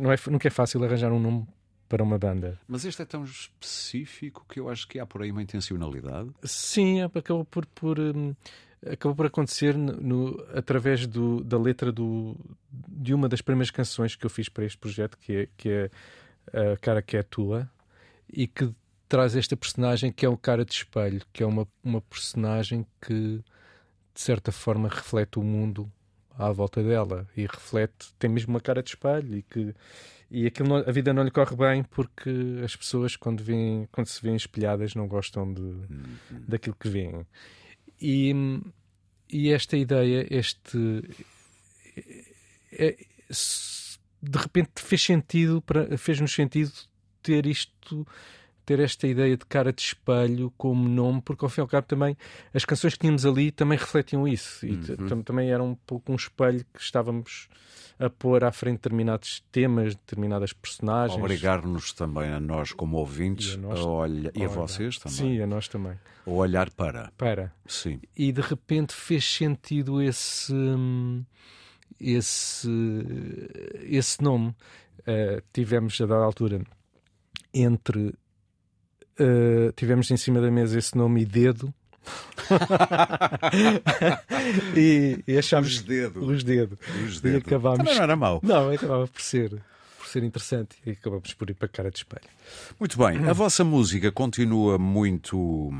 não 0.00 0.12
é, 0.12 0.16
nunca 0.30 0.48
é 0.48 0.50
fácil 0.50 0.82
arranjar 0.84 1.12
um 1.12 1.20
nome 1.20 1.46
para 1.88 2.02
uma 2.02 2.18
banda. 2.18 2.58
Mas 2.68 2.84
este 2.84 3.02
é 3.02 3.04
tão 3.04 3.24
específico 3.24 4.46
que 4.48 4.60
eu 4.60 4.68
acho 4.68 4.86
que 4.86 5.00
há 5.00 5.06
por 5.06 5.22
aí 5.22 5.32
uma 5.32 5.42
intencionalidade. 5.42 6.30
Sim, 6.44 7.02
acabou 7.02 7.44
por, 7.44 7.66
por 7.66 7.98
um, 7.98 8.34
acabou 8.86 9.16
por 9.16 9.26
acontecer 9.26 9.76
no, 9.76 9.92
no, 9.94 10.46
através 10.54 11.06
do, 11.06 11.42
da 11.42 11.58
letra 11.58 11.90
do, 11.90 12.36
de 12.70 13.12
uma 13.12 13.28
das 13.28 13.40
primeiras 13.40 13.70
canções 13.70 14.14
que 14.14 14.24
eu 14.24 14.30
fiz 14.30 14.48
para 14.48 14.64
este 14.64 14.78
projeto, 14.78 15.18
que 15.18 15.32
é, 15.32 15.48
que 15.56 15.68
é 15.68 15.90
a 16.72 16.76
cara 16.76 17.02
que 17.02 17.16
é 17.16 17.22
tua, 17.22 17.68
e 18.32 18.46
que 18.46 18.72
traz 19.08 19.34
esta 19.34 19.56
personagem 19.56 20.12
que 20.12 20.24
é 20.24 20.28
o 20.28 20.36
cara 20.36 20.64
de 20.64 20.72
espelho, 20.72 21.22
que 21.32 21.42
é 21.42 21.46
uma, 21.46 21.66
uma 21.82 22.00
personagem 22.00 22.86
que 23.00 23.42
de 24.14 24.20
certa 24.20 24.52
forma 24.52 24.88
reflete 24.88 25.38
o 25.38 25.42
mundo 25.42 25.90
à 26.38 26.50
volta 26.50 26.82
dela 26.82 27.28
e 27.36 27.42
reflete, 27.42 28.12
tem 28.18 28.30
mesmo 28.30 28.54
uma 28.54 28.60
cara 28.60 28.82
de 28.82 28.90
espelho 28.90 29.36
e 29.36 29.42
que 29.42 29.74
e 30.30 30.46
aquilo 30.46 30.68
não, 30.68 30.76
a 30.76 30.92
vida 30.92 31.12
não 31.12 31.24
lhe 31.24 31.30
corre 31.30 31.56
bem 31.56 31.82
porque 31.82 32.30
as 32.64 32.76
pessoas 32.76 33.16
quando 33.16 33.42
vêm, 33.42 33.88
quando 33.90 34.06
se 34.06 34.22
veem 34.22 34.36
espelhadas 34.36 34.94
não 34.94 35.08
gostam 35.08 35.52
de, 35.52 35.60
uhum. 35.60 36.16
daquilo 36.46 36.76
que 36.78 36.88
veem. 36.88 37.26
E, 38.00 38.32
e 39.28 39.50
esta 39.50 39.76
ideia, 39.76 40.24
este 40.30 41.02
é, 42.72 42.96
de 44.22 44.38
repente 44.38 44.70
fez 44.76 45.02
sentido 45.02 45.60
para 45.62 45.98
fez-nos 45.98 46.32
sentido 46.32 46.72
ter 47.22 47.46
isto 47.46 48.06
ter 48.64 48.80
esta 48.80 49.06
ideia 49.06 49.36
de 49.36 49.44
cara 49.46 49.72
de 49.72 49.82
espelho 49.82 50.52
como 50.56 50.88
nome, 50.88 51.20
porque 51.22 51.44
ao 51.44 51.48
fim 51.48 51.60
e 51.60 51.62
ao 51.62 51.68
cabo 51.68 51.86
também 51.86 52.16
as 52.54 52.64
canções 52.64 52.94
que 52.94 53.00
tínhamos 53.00 53.26
ali 53.26 53.50
também 53.50 53.78
refletiam 53.78 54.26
isso 54.26 54.66
e 54.66 54.72
uhum. 54.72 55.22
também 55.22 55.50
era 55.50 55.62
um 55.62 55.74
pouco 55.74 56.12
um 56.12 56.16
espelho 56.16 56.64
que 56.72 56.80
estávamos 56.80 57.48
a 58.00 58.08
pôr 58.08 58.42
à 58.42 58.50
frente 58.50 58.76
determinados 58.76 59.44
temas, 59.52 59.94
determinadas 59.94 60.54
personagens. 60.54 61.18
Obrigar-nos 61.18 61.92
também 61.92 62.30
a 62.30 62.40
nós 62.40 62.72
como 62.72 62.96
ouvintes, 62.96 63.52
e 63.52 63.54
a, 63.54 63.58
nós, 63.58 63.80
a 63.80 63.86
olhar, 63.86 64.32
e 64.34 64.42
a 64.42 64.48
vocês 64.48 64.98
também. 64.98 65.18
Sim, 65.18 65.40
a 65.42 65.46
nós 65.46 65.68
também. 65.68 65.98
A 66.26 66.30
olhar 66.30 66.70
para. 66.70 67.12
Para. 67.18 67.52
Sim. 67.66 68.00
E 68.16 68.32
de 68.32 68.40
repente 68.40 68.94
fez 68.94 69.24
sentido 69.24 70.00
esse 70.00 70.54
esse 72.00 72.70
esse 73.82 74.22
nome. 74.22 74.54
Uh, 75.00 75.42
tivemos 75.52 76.00
a 76.00 76.06
dada 76.06 76.24
altura 76.24 76.62
entre 77.52 78.14
uh, 79.18 79.72
tivemos 79.72 80.10
em 80.10 80.16
cima 80.16 80.40
da 80.40 80.50
mesa 80.50 80.78
esse 80.78 80.96
nome 80.96 81.22
e 81.22 81.24
dedo. 81.24 81.72
e, 84.76 85.22
e 85.26 85.38
achámos 85.38 85.74
os 85.74 85.82
dedos. 85.82 86.28
Os 86.28 86.42
dedos. 86.42 86.78
E 87.22 87.36
acabámos... 87.36 87.78
Também 87.78 87.94
não 87.94 88.02
era 88.02 88.16
mau. 88.16 88.40
Não, 88.42 88.70
acabava 88.70 89.06
por 89.06 89.20
ser 89.20 89.62
por 89.98 90.06
ser 90.06 90.24
interessante 90.24 90.76
e 90.86 90.92
acabamos 90.92 91.34
por 91.34 91.50
ir 91.50 91.54
para 91.54 91.66
a 91.66 91.68
cara 91.68 91.90
de 91.90 91.98
espelho. 91.98 92.22
Muito 92.78 92.96
bem, 92.98 93.28
a 93.28 93.34
vossa 93.34 93.62
música 93.62 94.10
continua 94.10 94.78
muito 94.78 95.70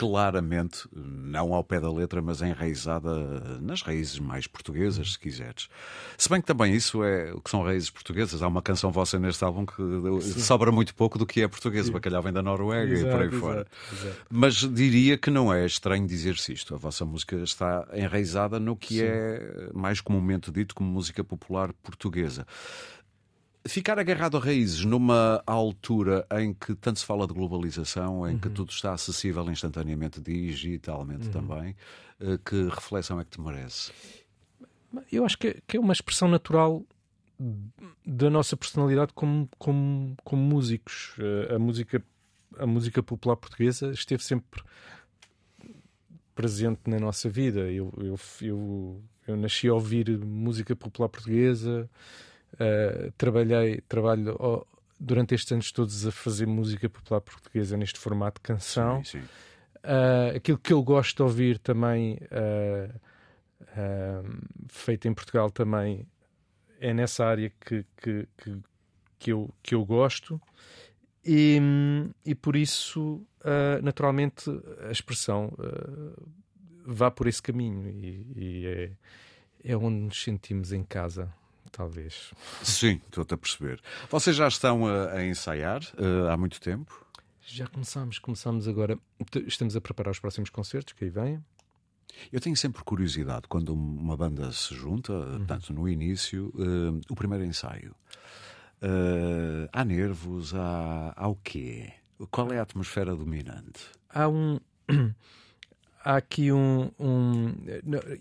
claramente, 0.00 0.88
não 0.94 1.52
ao 1.52 1.62
pé 1.62 1.78
da 1.78 1.92
letra, 1.92 2.22
mas 2.22 2.40
enraizada 2.40 3.60
nas 3.60 3.82
raízes 3.82 4.18
mais 4.18 4.46
portuguesas, 4.46 5.12
se 5.12 5.18
quiseres. 5.18 5.68
Se 6.16 6.26
bem 6.26 6.40
que 6.40 6.46
também 6.46 6.74
isso 6.74 7.04
é 7.04 7.30
o 7.34 7.40
que 7.42 7.50
são 7.50 7.62
raízes 7.62 7.90
portuguesas. 7.90 8.42
Há 8.42 8.48
uma 8.48 8.62
canção 8.62 8.90
vossa 8.90 9.18
neste 9.18 9.44
álbum 9.44 9.66
que 9.66 9.74
Sim. 10.22 10.40
sobra 10.40 10.72
muito 10.72 10.94
pouco 10.94 11.18
do 11.18 11.26
que 11.26 11.42
é 11.42 11.48
português. 11.48 11.90
O 11.90 11.92
bacalhau 11.92 12.22
vem 12.22 12.32
da 12.32 12.40
Noruega 12.40 12.90
exato, 12.90 13.08
e 13.08 13.12
por 13.12 13.20
aí 13.20 13.28
exato, 13.28 13.40
fora. 13.40 13.66
Exato. 13.92 14.16
Mas 14.30 14.54
diria 14.54 15.18
que 15.18 15.30
não 15.30 15.52
é 15.52 15.66
estranho 15.66 16.06
dizer-se 16.06 16.50
isto. 16.54 16.74
A 16.74 16.78
vossa 16.78 17.04
música 17.04 17.36
está 17.36 17.86
enraizada 17.92 18.58
no 18.58 18.74
que 18.74 19.00
Sim. 19.00 19.04
é 19.04 19.68
mais 19.74 20.00
comumente 20.00 20.50
dito 20.50 20.74
como 20.74 20.90
música 20.90 21.22
popular 21.22 21.74
portuguesa. 21.74 22.46
Ficar 23.66 23.98
agarrado 23.98 24.38
a 24.38 24.40
raízes 24.40 24.84
numa 24.84 25.42
altura 25.46 26.26
em 26.38 26.54
que 26.54 26.74
tanto 26.74 26.98
se 26.98 27.04
fala 27.04 27.26
de 27.26 27.34
globalização, 27.34 28.26
em 28.26 28.34
uhum. 28.34 28.38
que 28.38 28.48
tudo 28.48 28.70
está 28.70 28.94
acessível 28.94 29.48
instantaneamente, 29.50 30.20
digitalmente 30.20 31.26
uhum. 31.26 31.32
também, 31.32 31.76
eh, 32.20 32.38
que 32.44 32.68
reflexão 32.68 33.20
é 33.20 33.24
que 33.24 33.32
te 33.32 33.40
merece? 33.40 33.92
Eu 35.12 35.24
acho 35.24 35.36
que 35.36 35.48
é, 35.48 35.56
que 35.66 35.76
é 35.76 35.80
uma 35.80 35.92
expressão 35.92 36.26
natural 36.26 36.82
da 38.04 38.28
nossa 38.28 38.56
personalidade 38.56 39.12
como, 39.14 39.48
como, 39.58 40.16
como 40.24 40.42
músicos. 40.42 41.14
Eh, 41.18 41.54
a 41.54 41.58
música, 41.58 42.02
a 42.58 42.66
música 42.66 43.02
popular 43.02 43.36
portuguesa 43.36 43.92
esteve 43.92 44.22
sempre 44.22 44.62
presente 46.34 46.80
na 46.86 46.98
nossa 46.98 47.28
vida. 47.28 47.60
Eu, 47.70 47.92
eu, 47.98 48.18
eu, 48.42 49.02
eu 49.26 49.36
nasci 49.36 49.68
a 49.68 49.74
ouvir 49.74 50.18
música 50.18 50.74
popular 50.76 51.08
portuguesa. 51.08 51.88
Uh, 52.54 53.12
trabalhei, 53.12 53.80
trabalho 53.88 54.36
oh, 54.38 54.66
durante 54.98 55.34
estes 55.34 55.52
anos 55.52 55.72
todos 55.72 56.06
a 56.06 56.12
fazer 56.12 56.46
música 56.46 56.88
popular 56.88 57.20
portuguesa 57.20 57.76
neste 57.76 57.98
formato 57.98 58.40
de 58.40 58.42
canção. 58.42 59.04
Sim, 59.04 59.20
sim. 59.20 59.26
Uh, 59.78 60.36
aquilo 60.36 60.58
que 60.58 60.72
eu 60.72 60.82
gosto 60.82 61.16
de 61.16 61.22
ouvir 61.22 61.58
também, 61.58 62.18
uh, 62.32 63.00
feito 64.68 65.08
em 65.08 65.14
Portugal 65.14 65.50
também, 65.50 66.06
é 66.78 66.92
nessa 66.92 67.24
área 67.24 67.50
que, 67.60 67.84
que, 67.96 68.28
que, 68.36 68.58
que 69.18 69.32
eu, 69.32 69.54
que 69.62 69.74
eu 69.74 69.84
gosto. 69.84 70.40
E, 71.24 71.60
e 72.24 72.34
por 72.34 72.56
isso, 72.56 73.22
naturalmente, 73.82 74.50
a 74.88 74.90
expressão 74.90 75.52
vá 76.86 77.10
por 77.10 77.26
esse 77.26 77.42
caminho 77.42 77.86
e, 77.90 78.26
e 78.34 78.66
é, 78.66 78.90
é 79.62 79.76
onde 79.76 79.98
nos 79.98 80.22
sentimos 80.22 80.72
em 80.72 80.82
casa 80.82 81.30
talvez. 81.70 82.32
Sim, 82.62 83.00
estou-te 83.06 83.34
a 83.34 83.36
perceber. 83.36 83.80
Vocês 84.10 84.36
já 84.36 84.48
estão 84.48 84.86
a, 84.86 85.12
a 85.12 85.26
ensaiar 85.26 85.82
uh, 85.94 86.28
há 86.28 86.36
muito 86.36 86.60
tempo? 86.60 87.06
Já 87.46 87.66
começamos, 87.66 88.18
começamos 88.18 88.68
agora. 88.68 88.98
Estamos 89.46 89.74
a 89.74 89.80
preparar 89.80 90.12
os 90.12 90.20
próximos 90.20 90.50
concertos 90.50 90.92
que 90.92 91.04
aí 91.04 91.10
vêm. 91.10 91.44
Eu 92.32 92.40
tenho 92.40 92.56
sempre 92.56 92.82
curiosidade 92.84 93.48
quando 93.48 93.72
uma 93.72 94.16
banda 94.16 94.52
se 94.52 94.74
junta, 94.74 95.12
uhum. 95.12 95.44
tanto 95.46 95.72
no 95.72 95.88
início, 95.88 96.52
uh, 96.54 97.00
o 97.08 97.14
primeiro 97.14 97.44
ensaio. 97.44 97.94
Uh, 98.82 99.68
há 99.72 99.84
nervos, 99.84 100.54
há, 100.54 101.12
há 101.16 101.28
o 101.28 101.36
quê? 101.36 101.92
Qual 102.30 102.52
é 102.52 102.58
a 102.58 102.62
atmosfera 102.62 103.14
dominante? 103.14 103.80
Há 104.08 104.28
um. 104.28 104.58
Há 106.02 106.16
aqui 106.16 106.50
um. 106.50 106.90
um 106.98 107.54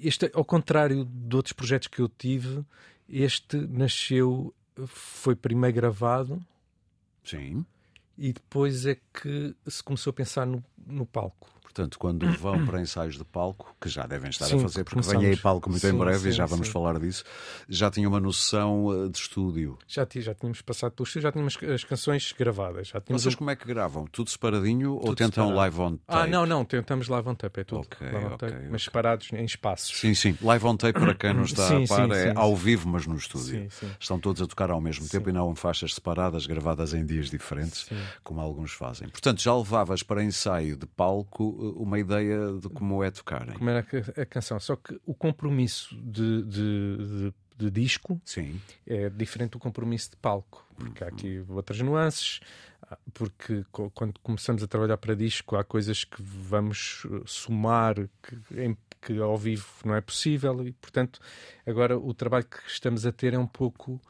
este, 0.01 0.29
ao 0.33 0.43
contrário 0.43 1.05
de 1.05 1.33
outros 1.33 1.53
projetos 1.53 1.87
que 1.87 2.01
eu 2.01 2.09
tive, 2.09 2.65
este 3.09 3.57
nasceu, 3.57 4.53
foi 4.85 5.35
primeiro 5.35 5.75
gravado. 5.75 6.41
Sim. 7.23 7.65
E 8.17 8.33
depois 8.33 8.85
é 8.85 8.95
que 8.95 9.55
se 9.67 9.83
começou 9.83 10.11
a 10.11 10.13
pensar 10.13 10.45
no, 10.45 10.63
no 10.85 11.05
palco. 11.05 11.49
Portanto, 11.69 11.99
quando 11.99 12.27
vão 12.37 12.65
para 12.65 12.81
ensaios 12.81 13.15
de 13.15 13.23
palco, 13.23 13.75
que 13.79 13.87
já 13.87 14.07
devem 14.07 14.31
estar 14.31 14.45
sim, 14.47 14.57
a 14.57 14.59
fazer, 14.59 14.83
porque 14.83 15.07
vem 15.07 15.27
aí 15.27 15.37
palco 15.37 15.69
muito 15.69 15.85
sim, 15.85 15.93
em 15.93 15.97
breve 15.97 16.17
sim, 16.17 16.29
e 16.29 16.31
já 16.31 16.47
vamos 16.47 16.67
falar 16.67 16.99
disso, 16.99 17.23
já 17.69 17.91
tinham 17.91 18.09
uma 18.09 18.19
noção 18.19 19.05
eh, 19.05 19.09
de 19.09 19.19
estúdio. 19.19 19.77
Já, 19.87 20.07
já 20.15 20.33
tínhamos 20.33 20.63
passado 20.63 20.93
pelo 20.93 21.05
estúdio, 21.05 21.21
já 21.21 21.31
tínhamos 21.31 21.57
as 21.71 21.83
canções 21.83 22.33
gravadas. 22.37 22.87
Já 22.87 22.99
tínhamos 22.99 23.21
Vocês 23.21 23.35
um... 23.35 23.37
como 23.37 23.51
é 23.51 23.55
que 23.55 23.67
gravam? 23.67 24.05
Tudo 24.07 24.31
separadinho 24.31 24.95
tudo 24.95 25.09
ou 25.09 25.15
tentam 25.15 25.47
separado. 25.47 25.55
live 25.57 25.79
on 25.79 25.91
tape? 25.97 26.03
Ah, 26.07 26.25
não, 26.25 26.45
não, 26.47 26.65
tentamos 26.65 27.07
live 27.07 27.29
on 27.29 27.35
tape, 27.35 27.59
é 27.59 27.63
tudo. 27.63 27.81
Okay, 27.81 28.11
live 28.11 28.25
on 28.25 28.37
tape, 28.37 28.53
okay, 28.55 28.67
mas 28.67 28.83
separados 28.83 29.31
em 29.31 29.45
espaços. 29.45 29.99
Sim, 29.99 30.15
sim. 30.15 30.35
Live 30.41 30.65
on 30.65 30.75
tape, 30.75 30.99
para 30.99 31.13
quem 31.13 31.33
não 31.35 31.43
está 31.43 31.67
a 31.77 31.87
par, 31.87 32.11
é 32.11 32.33
ao 32.35 32.55
vivo, 32.55 32.89
mas 32.89 33.05
no 33.05 33.15
estúdio. 33.15 33.67
Estão 33.99 34.19
todos 34.19 34.41
a 34.41 34.47
tocar 34.47 34.71
ao 34.71 34.81
mesmo 34.81 35.07
tempo 35.07 35.29
e 35.29 35.33
não 35.33 35.51
em 35.51 35.55
faixas 35.55 35.93
separadas, 35.93 36.47
gravadas 36.47 36.95
em 36.95 37.05
dias 37.05 37.29
diferentes, 37.29 37.87
como 38.23 38.41
alguns 38.41 38.71
fazem. 38.71 39.07
Portanto, 39.07 39.39
já 39.39 39.55
levavas 39.55 40.01
para 40.01 40.23
ensaio 40.23 40.75
de 40.75 40.87
palco 40.87 41.58
uma 41.59 41.99
ideia 41.99 42.53
de 42.59 42.69
como 42.69 43.03
é 43.03 43.11
tocar. 43.11 43.47
Hein? 43.47 43.55
Como 43.57 43.69
era 43.69 43.85
a 44.17 44.25
canção. 44.25 44.59
Só 44.59 44.75
que 44.75 44.99
o 45.05 45.13
compromisso 45.13 45.95
de, 45.95 46.43
de, 46.43 46.97
de, 46.97 47.33
de 47.57 47.71
disco 47.71 48.19
Sim. 48.23 48.59
é 48.87 49.09
diferente 49.09 49.51
do 49.51 49.59
compromisso 49.59 50.11
de 50.11 50.17
palco, 50.17 50.65
porque 50.75 51.03
há 51.03 51.07
aqui 51.07 51.43
outras 51.49 51.79
nuances. 51.81 52.39
Porque 53.13 53.63
quando 53.93 54.19
começamos 54.23 54.63
a 54.63 54.67
trabalhar 54.67 54.97
para 54.97 55.15
disco, 55.15 55.55
há 55.55 55.63
coisas 55.63 56.03
que 56.03 56.21
vamos 56.21 57.05
somar 57.25 57.95
que, 58.23 58.59
em, 58.59 58.75
que 58.99 59.19
ao 59.19 59.37
vivo 59.37 59.67
não 59.85 59.93
é 59.93 60.01
possível, 60.01 60.65
e 60.65 60.71
portanto, 60.71 61.19
agora 61.67 61.99
o 61.99 62.13
trabalho 62.15 62.45
que 62.45 62.57
estamos 62.67 63.05
a 63.05 63.11
ter 63.11 63.35
é 63.35 63.37
um 63.37 63.45
pouco 63.45 64.01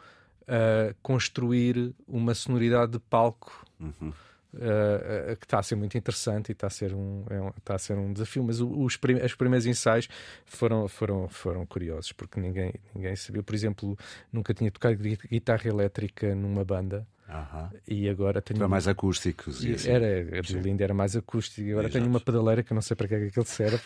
uh, 0.44 0.96
construir 1.01 1.94
uma 2.08 2.34
sonoridade 2.34 2.94
de 2.94 3.00
palco. 3.00 3.65
Uhum 3.79 4.13
Uh, 4.51 5.36
que 5.36 5.46
está 5.46 5.60
a 5.60 5.63
ser 5.63 5.75
muito 5.75 5.96
interessante 5.96 6.50
e 6.50 6.53
está 6.53 6.65
a 6.65 6.72
ser 6.72 6.91
um, 6.91 7.24
é 7.29 7.39
um, 7.39 7.50
está 7.50 7.75
a 7.75 7.77
ser 7.77 7.96
um 7.96 8.12
desafio, 8.12 8.44
mas 8.44 8.60
os, 8.60 8.98
prim 8.98 9.15
os 9.24 9.36
primeiros 9.36 9.68
ensaios 9.68 10.10
foram, 10.44 10.88
foram, 10.88 11.29
foram 11.29 11.65
curiosos, 11.68 12.12
porque 12.13 12.39
ninguém, 12.39 12.74
ninguém 12.96 13.15
sabia. 13.15 13.44
Por 13.44 13.53
exemplo, 13.53 13.96
nunca 14.34 14.51
tinha 14.51 14.72
tocado 14.72 14.98
guitarra 14.98 15.68
elétrica 15.68 16.34
numa 16.34 16.65
banda. 16.65 17.08
Uh 17.27 17.34
-huh. 17.34 17.70
E 17.88 18.10
agora 18.10 18.41
tenho. 18.41 18.58
Era 18.58 18.68
mais 18.68 18.88
acústicos. 18.88 19.63
E 19.63 19.74
assim. 19.74 19.91
Era, 19.91 20.39
a 20.39 20.41
Belinda 20.41 20.84
era 20.84 20.96
mais 20.96 21.15
acústica. 21.15 21.62
E 21.62 21.72
agora 21.72 21.88
Exato. 21.88 22.00
tenho 22.00 22.10
uma 22.10 22.20
pedaleira 22.20 22.63
que 22.63 22.74
eu 22.74 22.75
não 22.75 22.82
sei 22.82 22.96
para 22.96 23.08
que 23.08 23.15
é 23.15 23.20
que 23.20 23.25
aquilo 23.27 23.46
serve. 23.46 23.84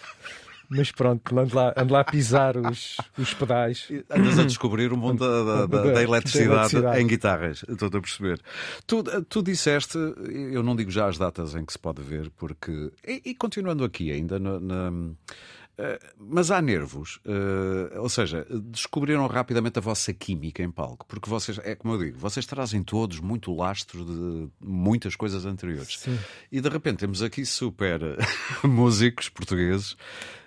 Mas 0.76 0.92
pronto, 0.92 1.40
ando 1.40 1.56
lá, 1.56 1.74
ando 1.78 1.94
lá 1.94 2.00
a 2.00 2.04
pisar 2.04 2.58
os, 2.58 2.98
os 3.18 3.34
pedais. 3.34 3.88
Andas 4.10 4.40
a 4.40 4.44
descobrir 4.44 4.92
o 4.92 4.98
mundo 4.98 5.20
da, 5.20 5.66
da, 5.66 5.66
da, 5.66 6.02
eletricidade, 6.02 6.48
da, 6.48 6.56
eletricidade, 6.56 7.02
em 7.02 7.08
guitarras, 7.08 7.64
estou 7.68 7.88
a 7.88 8.02
perceber. 8.02 8.42
Tu, 8.88 9.04
tu 9.30 9.44
disseste, 9.44 9.98
eu 10.52 10.64
não 10.64 10.76
digo 10.76 10.90
já 10.90 11.08
as 11.08 11.18
datas 11.18 11.56
em 11.56 11.64
que 11.64 11.74
se 11.74 11.80
pode 11.80 12.02
ver, 12.02 12.32
porque. 12.32 12.92
E, 13.08 13.22
e 13.26 13.36
continuando 13.36 13.84
aqui 13.84 14.12
ainda 14.12 14.40
na, 14.40 14.60
na 14.60 14.92
Uh, 15.74 15.98
mas 16.20 16.52
há 16.52 16.62
nervos, 16.62 17.20
uh, 17.26 18.00
ou 18.00 18.08
seja, 18.08 18.46
descobriram 18.66 19.26
rapidamente 19.26 19.80
a 19.80 19.82
vossa 19.82 20.14
química 20.14 20.62
em 20.62 20.70
palco, 20.70 21.04
porque 21.08 21.28
vocês, 21.28 21.58
é 21.64 21.74
como 21.74 21.96
eu 21.96 21.98
digo, 21.98 22.20
vocês 22.20 22.46
trazem 22.46 22.84
todos 22.84 23.20
muito 23.20 23.52
lastro 23.52 24.06
de 24.06 24.50
muitas 24.62 25.16
coisas 25.16 25.48
anteriores. 25.48 25.98
Sim. 25.98 26.20
E 26.52 26.62
de 26.62 26.70
repente 26.70 27.00
temos 27.00 27.24
aqui 27.24 27.44
super 27.44 28.00
músicos 28.64 29.30
portugueses 29.30 29.98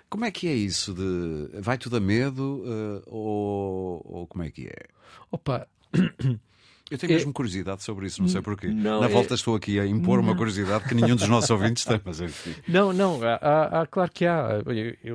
como 0.09 0.25
é 0.25 0.31
que 0.31 0.47
é 0.47 0.53
isso 0.53 0.93
de 0.93 1.59
vai 1.59 1.77
tudo 1.77 1.97
a 1.97 1.99
medo 1.99 2.63
uh, 2.63 3.03
ou, 3.07 4.01
ou, 4.05 4.27
como 4.27 4.43
é 4.43 4.51
que 4.51 4.67
é? 4.67 4.85
Opa. 5.31 5.67
Eu 6.89 6.97
tenho 6.97 7.11
é... 7.11 7.15
mesmo 7.15 7.33
curiosidade 7.33 7.83
sobre 7.83 8.07
isso, 8.07 8.21
não 8.21 8.29
sei 8.29 8.41
porquê. 8.41 8.67
Não, 8.67 9.01
Na 9.01 9.09
volta 9.09 9.33
é... 9.33 9.35
estou 9.35 9.55
aqui 9.55 9.77
a 9.77 9.85
impor 9.85 10.17
não. 10.17 10.23
uma 10.23 10.37
curiosidade 10.37 10.87
que 10.87 10.95
nenhum 10.95 11.17
dos 11.17 11.27
nossos 11.27 11.49
ouvintes 11.49 11.83
tem, 11.83 11.99
mas 12.05 12.21
enfim. 12.21 12.55
Não, 12.65 12.93
não, 12.93 13.19
há, 13.21 13.81
há, 13.81 13.87
claro 13.87 14.09
que 14.09 14.25
há. 14.25 14.63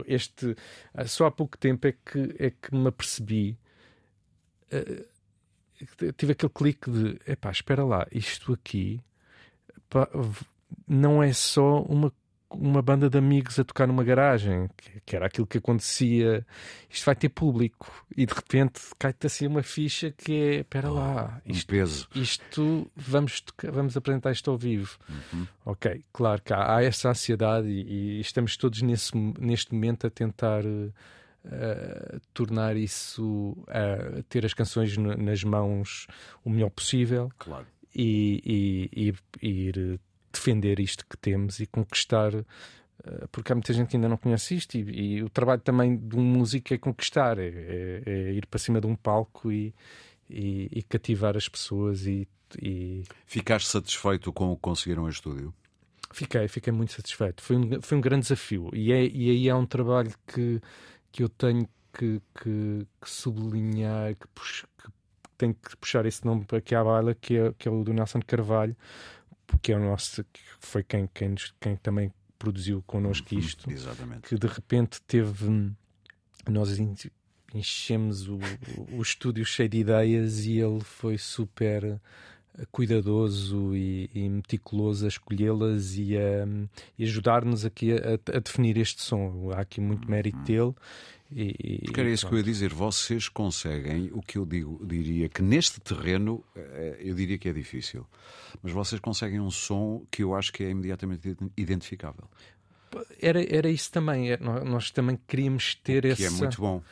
Este, 0.07 0.55
só 1.07 1.25
há 1.25 1.31
pouco 1.31 1.57
tempo 1.57 1.87
é 1.87 1.93
que, 1.93 2.35
é 2.39 2.51
que 2.51 2.75
me 2.75 2.89
apercebi. 2.89 3.59
Uh, 4.71 6.13
tive 6.15 6.33
aquele 6.33 6.53
clique 6.55 6.91
de 6.91 7.19
epá, 7.27 7.51
espera 7.51 7.85
lá, 7.85 8.07
isto 8.13 8.53
aqui 8.53 9.01
pá, 9.89 10.09
não 10.87 11.23
é 11.23 11.33
só 11.33 11.83
uma 11.83 12.13
uma 12.55 12.83
banda 12.83 13.09
de 13.09 13.19
amigos 13.19 13.59
a 13.59 13.65
tocar 13.65 13.87
numa 13.87 14.05
garagem, 14.05 14.69
que, 14.77 15.01
que, 15.07 15.17
era 15.17 15.27
aquilo 15.27 15.47
que 15.47 15.59
acontecia. 15.59 16.47
Isto 16.91 17.05
vai 17.05 17.15
ter 17.15 17.29
público 17.29 17.91
e 18.17 18.27
de 18.27 18.33
repente 18.35 18.81
cai-te 18.99 19.27
assim 19.27 19.47
uma 19.47 19.63
ficha 19.63 20.11
que 20.11 20.33
é: 20.33 20.55
espera 20.61 20.91
oh, 20.91 20.95
lá, 20.95 21.41
isto, 21.47 21.69
um 21.69 21.77
peso. 21.77 22.09
isto 22.15 22.91
vamos, 22.97 23.43
vamos 23.73 23.97
apresentar 23.97 24.33
isto 24.33 24.51
ao 24.51 24.59
vivo. 24.59 24.99
Uhum. 25.09 25.47
Ok, 25.65 26.05
claro 26.13 26.43
que 26.43 26.53
há, 26.53 26.77
há 26.77 26.83
essa 26.83 27.11
ansiedade 27.11 27.69
e, 27.69 28.19
e, 28.19 28.21
estamos 28.21 28.57
todos 28.57 28.83
nesse, 28.83 29.17
neste 29.17 29.73
momento 29.75 30.07
a 30.07 30.11
tentar. 30.11 30.65
Uh, 31.45 32.21
tornar 32.33 32.77
isso, 32.77 33.57
uh, 33.63 34.23
ter 34.29 34.47
as 34.47 34.55
canções 34.55 34.97
nas 34.97 35.43
mãos 35.43 36.07
o 36.45 36.49
melhor 36.51 36.71
possível 36.71 37.33
claro. 37.37 37.67
e, 37.93 38.81
e, 38.95 39.15
e 39.45 39.67
ir 39.67 40.01
defender 40.33 40.81
isto 40.81 41.07
que 41.07 41.17
temos 41.17 41.61
e 41.61 41.67
conquistar 41.67 42.33
eh, 43.05 43.27
porque 43.31 43.53
há 43.53 43.55
muita 43.55 43.73
gente 43.73 43.89
que 43.89 43.97
ainda 43.97 44.09
não 44.09 44.17
conhece 44.17 44.55
isto 44.55 44.77
e, 44.77 45.17
e 45.17 45.23
o 45.23 45.29
trabalho 45.29 45.61
também 45.61 45.97
de 45.97 46.17
um 46.17 46.23
músico 46.23 46.73
é 46.73 46.79
conquistar, 46.79 47.39
é, 47.39 47.49
é, 47.49 48.03
é 48.07 48.33
ir 48.33 48.47
para 48.47 48.59
cima 48.59 48.81
de 48.81 48.87
um 48.87 48.95
palco 48.95 49.51
e, 49.51 49.75
e, 50.31 50.69
e 50.71 50.83
cativar 50.83 51.37
as 51.37 51.49
pessoas 51.49 52.07
e, 52.07 52.29
e, 52.61 53.03
Ficaste 53.27 53.69
satisfeito 53.69 54.33
com 54.33 54.53
o 54.53 54.57
que 54.57 54.63
conseguiram 54.63 55.07
em 55.07 55.11
estúdio? 55.11 55.53
Fiquei, 56.13 56.47
fiquei 56.47 56.73
muito 56.73 56.93
satisfeito. 56.93 57.43
Foi 57.43 57.57
um, 57.57 57.81
foi 57.81 57.99
um 57.99 58.01
grande 58.01 58.23
desafio 58.23 58.71
e, 58.73 58.93
é, 58.93 59.05
e 59.07 59.31
aí 59.31 59.49
é 59.49 59.55
um 59.55 59.67
trabalho 59.67 60.13
que, 60.27 60.61
que 61.11 61.23
eu 61.23 61.29
tenho 61.29 61.69
que, 61.93 62.21
que, 62.41 62.87
que 63.01 63.11
sublinhar, 63.11 64.15
que, 64.15 64.27
que 64.29 64.93
tenho 65.37 65.55
que 65.55 65.77
puxar 65.77 66.07
esse 66.07 66.25
nome 66.25 66.47
aqui 66.53 66.75
à 66.75 66.85
baila, 66.85 67.15
que 67.15 67.37
é, 67.37 67.53
que 67.59 67.69
é 67.69 67.71
o 67.71 67.83
do 67.83 67.93
Nelson 67.93 68.21
Carvalho, 68.25 68.77
que 69.61 69.73
é 69.73 69.77
o 69.77 69.81
nosso, 69.81 70.25
que 70.25 70.41
foi 70.61 70.83
quem, 70.83 71.09
quem, 71.13 71.35
quem 71.61 71.77
também 71.77 72.13
produziu 72.39 72.83
connosco 72.87 73.35
uhum, 73.35 73.41
isto, 73.41 73.71
Exatamente. 73.71 74.29
que 74.29 74.37
de 74.37 74.47
repente 74.47 75.01
teve. 75.03 75.73
Nós 76.49 76.77
enchemos 77.55 78.29
o, 78.29 78.39
o 78.91 79.01
estúdio 79.01 79.45
cheio 79.45 79.69
de 79.69 79.79
ideias 79.79 80.45
e 80.45 80.59
ele 80.59 80.81
foi 80.83 81.17
super 81.19 82.01
cuidadoso 82.71 83.75
e, 83.75 84.11
e 84.15 84.29
meticuloso 84.29 85.05
a 85.05 85.09
escolhê-las 85.09 85.95
e 85.97 86.17
a, 86.17 86.45
ajudar-nos 87.01 87.65
aqui 87.65 87.93
a, 87.93 88.37
a, 88.37 88.41
definir 88.41 88.77
este 88.77 89.03
som. 89.03 89.51
Há 89.53 89.61
aqui 89.61 89.81
muito 89.81 90.11
mérito 90.11 90.39
uhum. 90.39 90.45
dele 90.45 90.75
e, 91.35 91.81
Porque 91.85 92.01
era 92.01 92.11
isso 92.11 92.27
que 92.27 92.35
eu 92.35 92.39
ia 92.39 92.45
dizer. 92.45 92.73
Vocês 92.73 93.29
conseguem 93.29 94.11
o 94.13 94.21
que 94.21 94.39
eu 94.39 94.47
digo, 94.47 94.85
diria 94.85 95.29
que 95.29 95.43
neste 95.43 95.81
terreno 95.81 96.45
eh, 96.55 96.99
eu 97.01 97.15
diria 97.15 97.39
que 97.39 97.49
é 97.49 97.53
difícil, 97.53 98.07
mas 98.63 98.73
vocês 98.73 99.01
conseguem 99.01 99.41
um 99.41 99.51
som 99.51 100.05
que 100.11 100.23
eu 100.23 100.35
acho 100.35 100.53
que 100.53 100.63
é 100.63 100.71
imediatamente 100.71 101.37
identificável. 101.57 102.29
Era, 103.21 103.43
era 103.55 103.71
isso 103.71 103.91
também. 103.91 104.31
É, 104.31 104.37
nós 104.37 104.91
também 104.91 105.19
queríamos 105.27 105.75
ter 105.77 106.05
esse. 106.05 106.23
Que 106.23 106.27
é 106.27 106.31
muito 106.31 106.61
bom. 106.61 106.83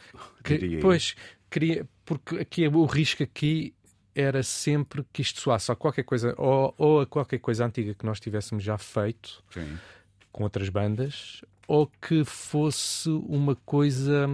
Que, 0.42 0.78
pois, 0.80 1.14
queria, 1.50 1.86
porque 2.04 2.36
aqui 2.36 2.66
o 2.66 2.84
risco 2.86 3.22
aqui 3.22 3.74
era 4.14 4.42
sempre 4.42 5.04
que 5.12 5.22
isto 5.22 5.40
soasse 5.40 5.70
a 5.70 5.76
qualquer 5.76 6.02
coisa, 6.02 6.34
ou, 6.36 6.74
ou 6.76 7.00
a 7.00 7.06
qualquer 7.06 7.38
coisa 7.38 7.64
antiga 7.64 7.94
que 7.94 8.04
nós 8.04 8.18
tivéssemos 8.18 8.64
já 8.64 8.76
feito 8.76 9.42
Sim. 9.50 9.78
com 10.32 10.42
outras 10.44 10.68
bandas, 10.68 11.42
ou 11.70 11.86
que 11.86 12.24
fosse 12.24 13.08
uma 13.08 13.54
coisa 13.54 14.26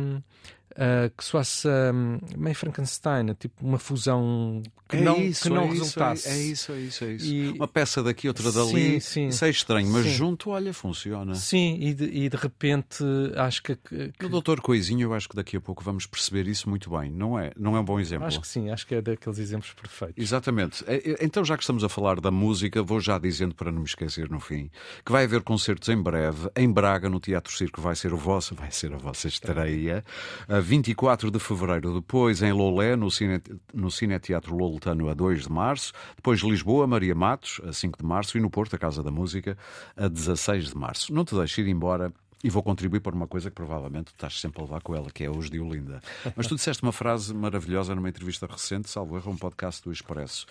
uh, 0.77 1.11
que 1.17 1.25
soasse 1.25 1.67
um, 1.69 2.19
meio 2.37 2.55
Frankenstein, 2.55 3.35
tipo 3.35 3.65
uma 3.65 3.79
fusão 3.79 4.62
que 4.89 4.99
é 4.99 5.01
não, 5.01 5.21
isso, 5.21 5.43
que 5.43 5.49
não 5.49 5.65
é 5.65 5.67
resultasse. 5.67 6.29
é 6.29 6.39
isso, 6.39 6.71
é 6.71 6.79
isso, 6.79 7.05
é 7.05 7.12
isso. 7.15 7.27
E... 7.27 7.49
Uma 7.51 7.67
peça 7.67 8.05
daqui, 8.05 8.29
outra 8.29 8.53
dali. 8.53 8.71
Sim, 8.71 9.01
sim. 9.01 9.27
Isso 9.29 9.45
é 9.45 9.51
estranho, 9.51 9.89
mas 9.89 10.05
sim. 10.05 10.12
junto, 10.12 10.51
olha, 10.51 10.73
funciona. 10.73 11.35
Sim, 11.35 11.77
e 11.81 11.93
de, 11.93 12.05
e 12.05 12.29
de 12.29 12.37
repente 12.37 13.05
acho 13.37 13.62
que, 13.65 13.75
que. 13.75 14.25
O 14.25 14.29
Doutor 14.29 14.61
Coisinho, 14.61 15.03
eu 15.03 15.15
acho 15.15 15.29
que 15.29 15.35
daqui 15.35 15.57
a 15.57 15.61
pouco 15.61 15.83
vamos 15.83 16.07
perceber 16.07 16.47
isso 16.47 16.69
muito 16.71 16.89
bem. 16.89 17.11
Não 17.11 17.37
é, 17.37 17.51
não 17.57 17.77
é 17.77 17.81
um 17.81 17.85
bom 17.85 17.99
exemplo? 17.99 18.27
Acho 18.27 18.41
que 18.41 18.47
sim, 18.47 18.71
acho 18.71 18.87
que 18.87 18.95
é 18.95 19.03
daqueles 19.03 19.39
exemplos 19.41 19.73
perfeitos. 19.73 20.23
Exatamente. 20.23 20.85
É, 20.87 20.97
é, 20.97 21.25
então, 21.25 21.45
já 21.45 21.57
que 21.57 21.65
estamos 21.65 21.83
a 21.83 21.89
falar 21.89 22.21
da 22.21 22.31
música, 22.31 22.81
vou 22.81 23.01
já 23.01 23.19
dizendo 23.19 23.57
para 23.57 23.73
não 23.73 23.81
me 23.81 23.87
esquecer 23.87 24.31
no 24.31 24.39
fim 24.39 24.71
que 25.05 25.11
vai 25.11 25.25
haver 25.25 25.43
concertos 25.43 25.89
em 25.89 26.01
breve, 26.01 26.49
em 26.55 26.71
Braga, 26.71 27.09
no 27.09 27.19
Teatro 27.19 27.53
Circo, 27.53 27.81
vai 27.81 27.97
ser 27.97 28.12
o 28.12 28.17
vosso, 28.17 28.55
vai 28.55 28.71
ser 28.71 28.93
a 28.93 28.97
vossa 28.97 29.27
estreia, 29.27 30.05
a 30.49 30.61
24 30.66 31.31
de 31.31 31.38
fevereiro. 31.38 31.94
Depois 31.94 32.42
em 32.42 32.52
Lolé, 32.52 32.96
no, 32.96 33.09
Cine, 33.09 33.40
no 33.72 33.88
Cineteatro 33.88 34.57
Loletano, 34.57 35.09
a 35.09 35.14
2 35.14 35.44
de 35.44 35.52
março. 35.52 35.92
Depois 36.16 36.40
Lisboa, 36.40 36.88
Maria 36.88 37.14
Matos, 37.14 37.61
a 37.64 37.72
5 37.72 37.98
de 37.98 38.05
março. 38.05 38.37
E 38.37 38.40
no 38.40 38.50
Porto, 38.50 38.74
a 38.74 38.79
Casa 38.79 39.00
da 39.00 39.11
Música, 39.12 39.57
a 39.96 40.09
16 40.09 40.70
de 40.70 40.76
março. 40.76 41.14
Não 41.14 41.24
te 41.24 41.37
deixes 41.37 41.57
ir 41.59 41.68
embora 41.68 42.12
E 42.42 42.50
vou 42.50 42.64
contribuir 42.64 42.98
para 43.00 43.14
uma 43.14 43.29
coisa 43.29 43.48
que 43.48 43.55
provavelmente 43.55 44.09
estás 44.09 44.40
sempre 44.40 44.61
a 44.61 44.64
levar 44.64 44.83
com 44.83 44.94
ela, 44.94 45.09
que 45.11 45.22
é 45.22 45.31
os 45.31 45.48
de 45.48 45.61
Olinda. 45.61 46.00
Mas 46.35 46.48
tu 46.48 46.57
disseste 46.57 46.83
uma 46.83 46.92
frase 46.92 47.33
maravilhosa 47.33 47.94
numa 47.94 48.09
entrevista 48.09 48.46
recente, 48.46 48.90
salvo 48.90 49.16
erro, 49.16 49.31
um 49.31 49.37
podcast 49.37 49.83
do 49.85 49.92
Expresso. 49.92 50.46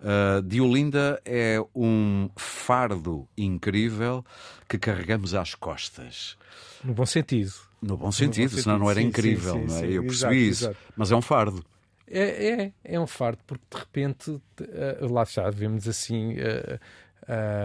Uh, 0.00 0.42
de 0.42 0.62
Olinda 0.62 1.20
é 1.26 1.58
um 1.74 2.30
fardo 2.36 3.28
incrível 3.36 4.24
que 4.66 4.78
carregamos 4.78 5.34
às 5.34 5.54
costas. 5.54 6.38
No 6.82 6.94
bom 6.94 7.06
sentido. 7.06 7.67
No 7.80 7.96
bom 7.96 8.10
sentido, 8.10 8.50
no 8.50 8.56
bom 8.56 8.62
senão 8.62 8.78
não 8.78 8.90
era 8.90 9.00
sim, 9.00 9.06
incrível, 9.06 9.54
sim, 9.54 9.68
sim, 9.68 9.74
não 9.74 9.84
é? 9.84 9.92
Eu 9.92 10.02
percebi 10.04 10.34
exato, 10.34 10.34
isso. 10.34 10.64
Exato. 10.64 10.78
Mas 10.96 11.12
é 11.12 11.16
um 11.16 11.22
fardo. 11.22 11.64
É, 12.10 12.48
é, 12.48 12.72
é 12.84 13.00
um 13.00 13.06
fardo, 13.06 13.38
porque 13.46 13.64
de 13.70 13.78
repente, 13.78 14.30
uh, 14.30 15.12
lá 15.12 15.22
está, 15.22 15.48
vemos 15.50 15.86
assim. 15.86 16.34
Uh, 16.34 16.80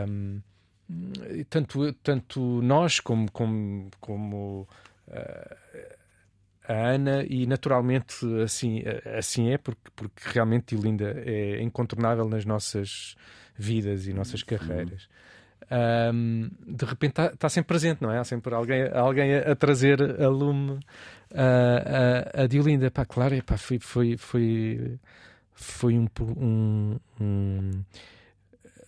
um, 0.10 0.42
tanto, 1.50 1.94
tanto 1.94 2.62
nós 2.62 3.00
como, 3.00 3.32
como, 3.32 3.90
como 4.00 4.68
uh, 5.08 5.96
a 6.68 6.74
Ana, 6.74 7.26
e 7.28 7.46
naturalmente 7.46 8.26
assim, 8.42 8.84
assim 9.18 9.50
é, 9.50 9.58
porque, 9.58 9.90
porque 9.96 10.22
realmente 10.26 10.76
Linda 10.76 11.22
é 11.26 11.62
incontornável 11.62 12.28
nas 12.28 12.46
nossas 12.46 13.16
vidas 13.58 14.08
e 14.08 14.14
nossas 14.14 14.44
carreiras. 14.44 15.08
Um, 15.74 16.52
de 16.68 16.86
repente 16.86 17.12
está 17.12 17.30
tá 17.36 17.50
sempre 17.50 17.70
presente, 17.70 18.02
não 18.02 18.12
é? 18.12 18.20
Há 18.20 18.24
sempre 18.24 18.54
alguém, 18.54 18.88
alguém 18.94 19.36
a, 19.36 19.54
a 19.54 19.56
trazer 19.56 20.22
a 20.22 20.28
lume 20.28 20.80
a, 21.34 22.40
a, 22.40 22.44
a 22.44 22.48
Diolinda. 22.48 22.92
Pá, 22.92 23.06
claro, 23.06 23.34
epá, 23.34 23.58
foi, 23.58 23.80
foi, 23.80 24.16
foi, 24.18 25.00
foi 25.54 25.98
um, 25.98 26.08
um, 26.38 27.00
um 27.20 27.84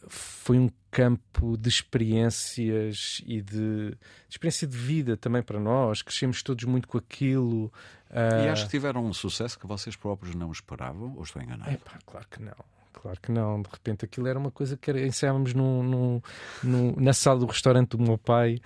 foi 0.08 0.60
um 0.60 0.70
campo 0.92 1.58
de 1.58 1.70
experiências 1.70 3.24
e 3.26 3.42
de, 3.42 3.90
de, 3.90 3.98
experiência 4.30 4.68
de 4.68 4.78
vida 4.78 5.18
também 5.18 5.42
para 5.42 5.60
nós. 5.60 6.04
Crescemos 6.04 6.44
todos 6.44 6.66
muito 6.66 6.88
com 6.88 7.00
aquilo. 7.00 7.72
Uh... 8.12 8.46
E 8.46 8.50
acho 8.50 8.66
que 8.66 8.72
tiveram 8.72 9.04
um 9.04 9.14
sucesso 9.14 9.58
que 9.58 9.66
vocês 9.66 9.96
próprios 9.96 10.36
não 10.36 10.52
esperavam, 10.52 11.16
ou 11.16 11.24
estou 11.24 11.42
enganado? 11.42 11.72
É 11.72 11.78
pá, 11.78 11.98
claro 12.06 12.28
que 12.30 12.42
não. 12.44 12.75
Claro 13.02 13.20
que 13.22 13.32
não, 13.32 13.62
de 13.62 13.70
repente 13.70 14.06
aquilo 14.06 14.28
era 14.28 14.40
uma 14.40 14.50
coisa 14.50 14.78
que 14.78 14.90
era, 14.90 15.06
ensaiávamos 15.06 15.54
no, 15.54 16.22
na 16.98 17.14
sala 17.14 17.40
do 17.40 17.46
restaurante 17.46 17.90
do 17.90 18.02
meu 18.02 18.18
pai 18.18 18.62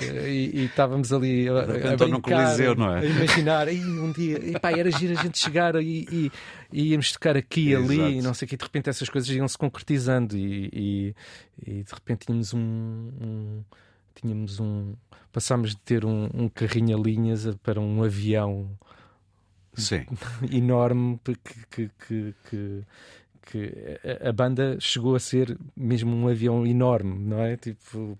eh, 0.00 0.28
e, 0.28 0.60
e 0.60 0.64
estávamos 0.66 1.12
ali 1.12 1.48
a, 1.48 1.60
a, 1.60 1.66
brincar, 1.66 2.08
no 2.08 2.22
Coliseu, 2.22 2.76
não 2.76 2.94
é? 2.94 3.00
a 3.00 3.04
imaginar, 3.04 3.72
e 3.72 3.84
um 3.84 4.12
dia, 4.12 4.38
e, 4.38 4.58
pá, 4.58 4.70
era 4.70 4.88
giro 4.90 5.18
a 5.18 5.22
gente 5.22 5.36
chegar 5.36 5.74
e, 5.76 6.06
e, 6.10 6.32
e 6.72 6.92
íamos 6.92 7.10
tocar 7.10 7.36
aqui 7.36 7.70
e 7.70 7.74
ali, 7.74 8.18
e 8.18 8.22
não 8.22 8.32
sei 8.32 8.46
o 8.46 8.48
que, 8.48 8.56
de 8.56 8.64
repente 8.64 8.88
essas 8.88 9.08
coisas 9.08 9.28
iam 9.28 9.48
se 9.48 9.58
concretizando 9.58 10.36
e, 10.36 11.14
e, 11.66 11.82
de 11.82 11.92
repente 11.92 12.26
tínhamos 12.26 12.54
um, 12.54 12.60
um 12.60 13.64
tínhamos 14.14 14.60
um 14.60 14.94
passámos 15.32 15.70
de 15.70 15.78
ter 15.78 16.04
um, 16.04 16.30
um 16.32 16.48
carrinho 16.48 16.96
a 16.96 17.00
linhas 17.00 17.52
para 17.62 17.80
um 17.80 18.04
avião 18.04 18.70
Sim. 19.74 20.06
enorme 20.52 21.18
que, 21.24 21.34
que, 21.68 21.90
que, 22.06 22.34
que 22.48 22.84
que 23.46 23.72
a 24.26 24.32
banda 24.32 24.76
chegou 24.80 25.14
a 25.14 25.20
ser 25.20 25.56
mesmo 25.76 26.14
um 26.14 26.28
avião 26.28 26.66
enorme, 26.66 27.18
não 27.18 27.40
é? 27.40 27.56
Tipo, 27.56 28.18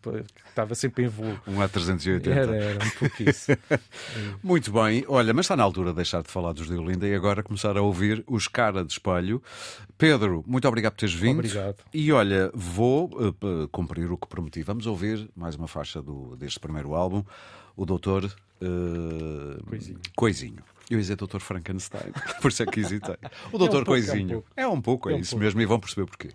estava 0.48 0.74
sempre 0.74 1.04
em 1.04 1.08
voo. 1.08 1.38
Um 1.46 1.58
A380. 1.58 2.26
Era, 2.26 2.56
era 2.56 2.85
um 2.85 2.90
pouco 2.90 3.22
isso. 3.22 3.52
Muito 4.42 4.72
bem, 4.72 5.04
olha, 5.08 5.32
mas 5.32 5.46
está 5.46 5.56
na 5.56 5.62
altura 5.62 5.90
de 5.90 5.96
deixar 5.96 6.22
de 6.22 6.30
falar 6.30 6.52
dos 6.52 6.66
de 6.66 6.74
Olinda 6.74 7.06
e 7.06 7.14
agora 7.14 7.42
começar 7.42 7.76
a 7.76 7.82
ouvir 7.82 8.24
os 8.26 8.48
Cara 8.48 8.85
de 8.85 8.92
Espelho. 8.92 9.42
Pedro, 9.96 10.42
muito 10.46 10.66
obrigado 10.66 10.94
por 10.94 10.98
teres 10.98 11.14
vindo. 11.14 11.38
Obrigado. 11.38 11.76
E 11.94 12.11
olha, 12.11 12.50
vou 12.54 13.06
uh, 13.06 13.68
cumprir 13.68 14.11
o 14.11 14.16
que 14.16 14.26
prometi. 14.26 14.62
Vamos 14.62 14.87
ouvir 14.87 15.30
mais 15.37 15.54
uma 15.54 15.68
faixa 15.68 16.02
do, 16.02 16.35
deste 16.37 16.58
primeiro 16.58 16.94
álbum, 16.94 17.22
o 17.76 17.87
Doutor 17.87 18.24
uh, 18.24 19.64
Coisinho. 19.64 20.00
Coisinho. 20.16 20.71
Eu 20.92 20.98
ia 20.98 21.00
dizer 21.00 21.16
Doutor 21.16 21.40
Frankenstein, 21.40 22.12
por 22.42 22.50
isso 22.50 22.62
é 22.62 22.66
que 22.66 22.81
hesitei. 22.81 23.16
O 23.50 23.57
Doutor 23.57 23.78
é 23.78 23.81
um 23.81 23.85
Coisinho. 23.87 24.44
É 24.55 24.66
um 24.66 24.78
pouco, 24.78 24.78
é, 24.78 24.78
um 24.78 24.83
pouco, 24.83 25.11
é, 25.11 25.14
é 25.14 25.18
isso 25.20 25.31
pouco. 25.31 25.42
mesmo, 25.42 25.61
e 25.62 25.64
vão 25.64 25.81
perceber 25.81 26.05
porquê. 26.07 26.33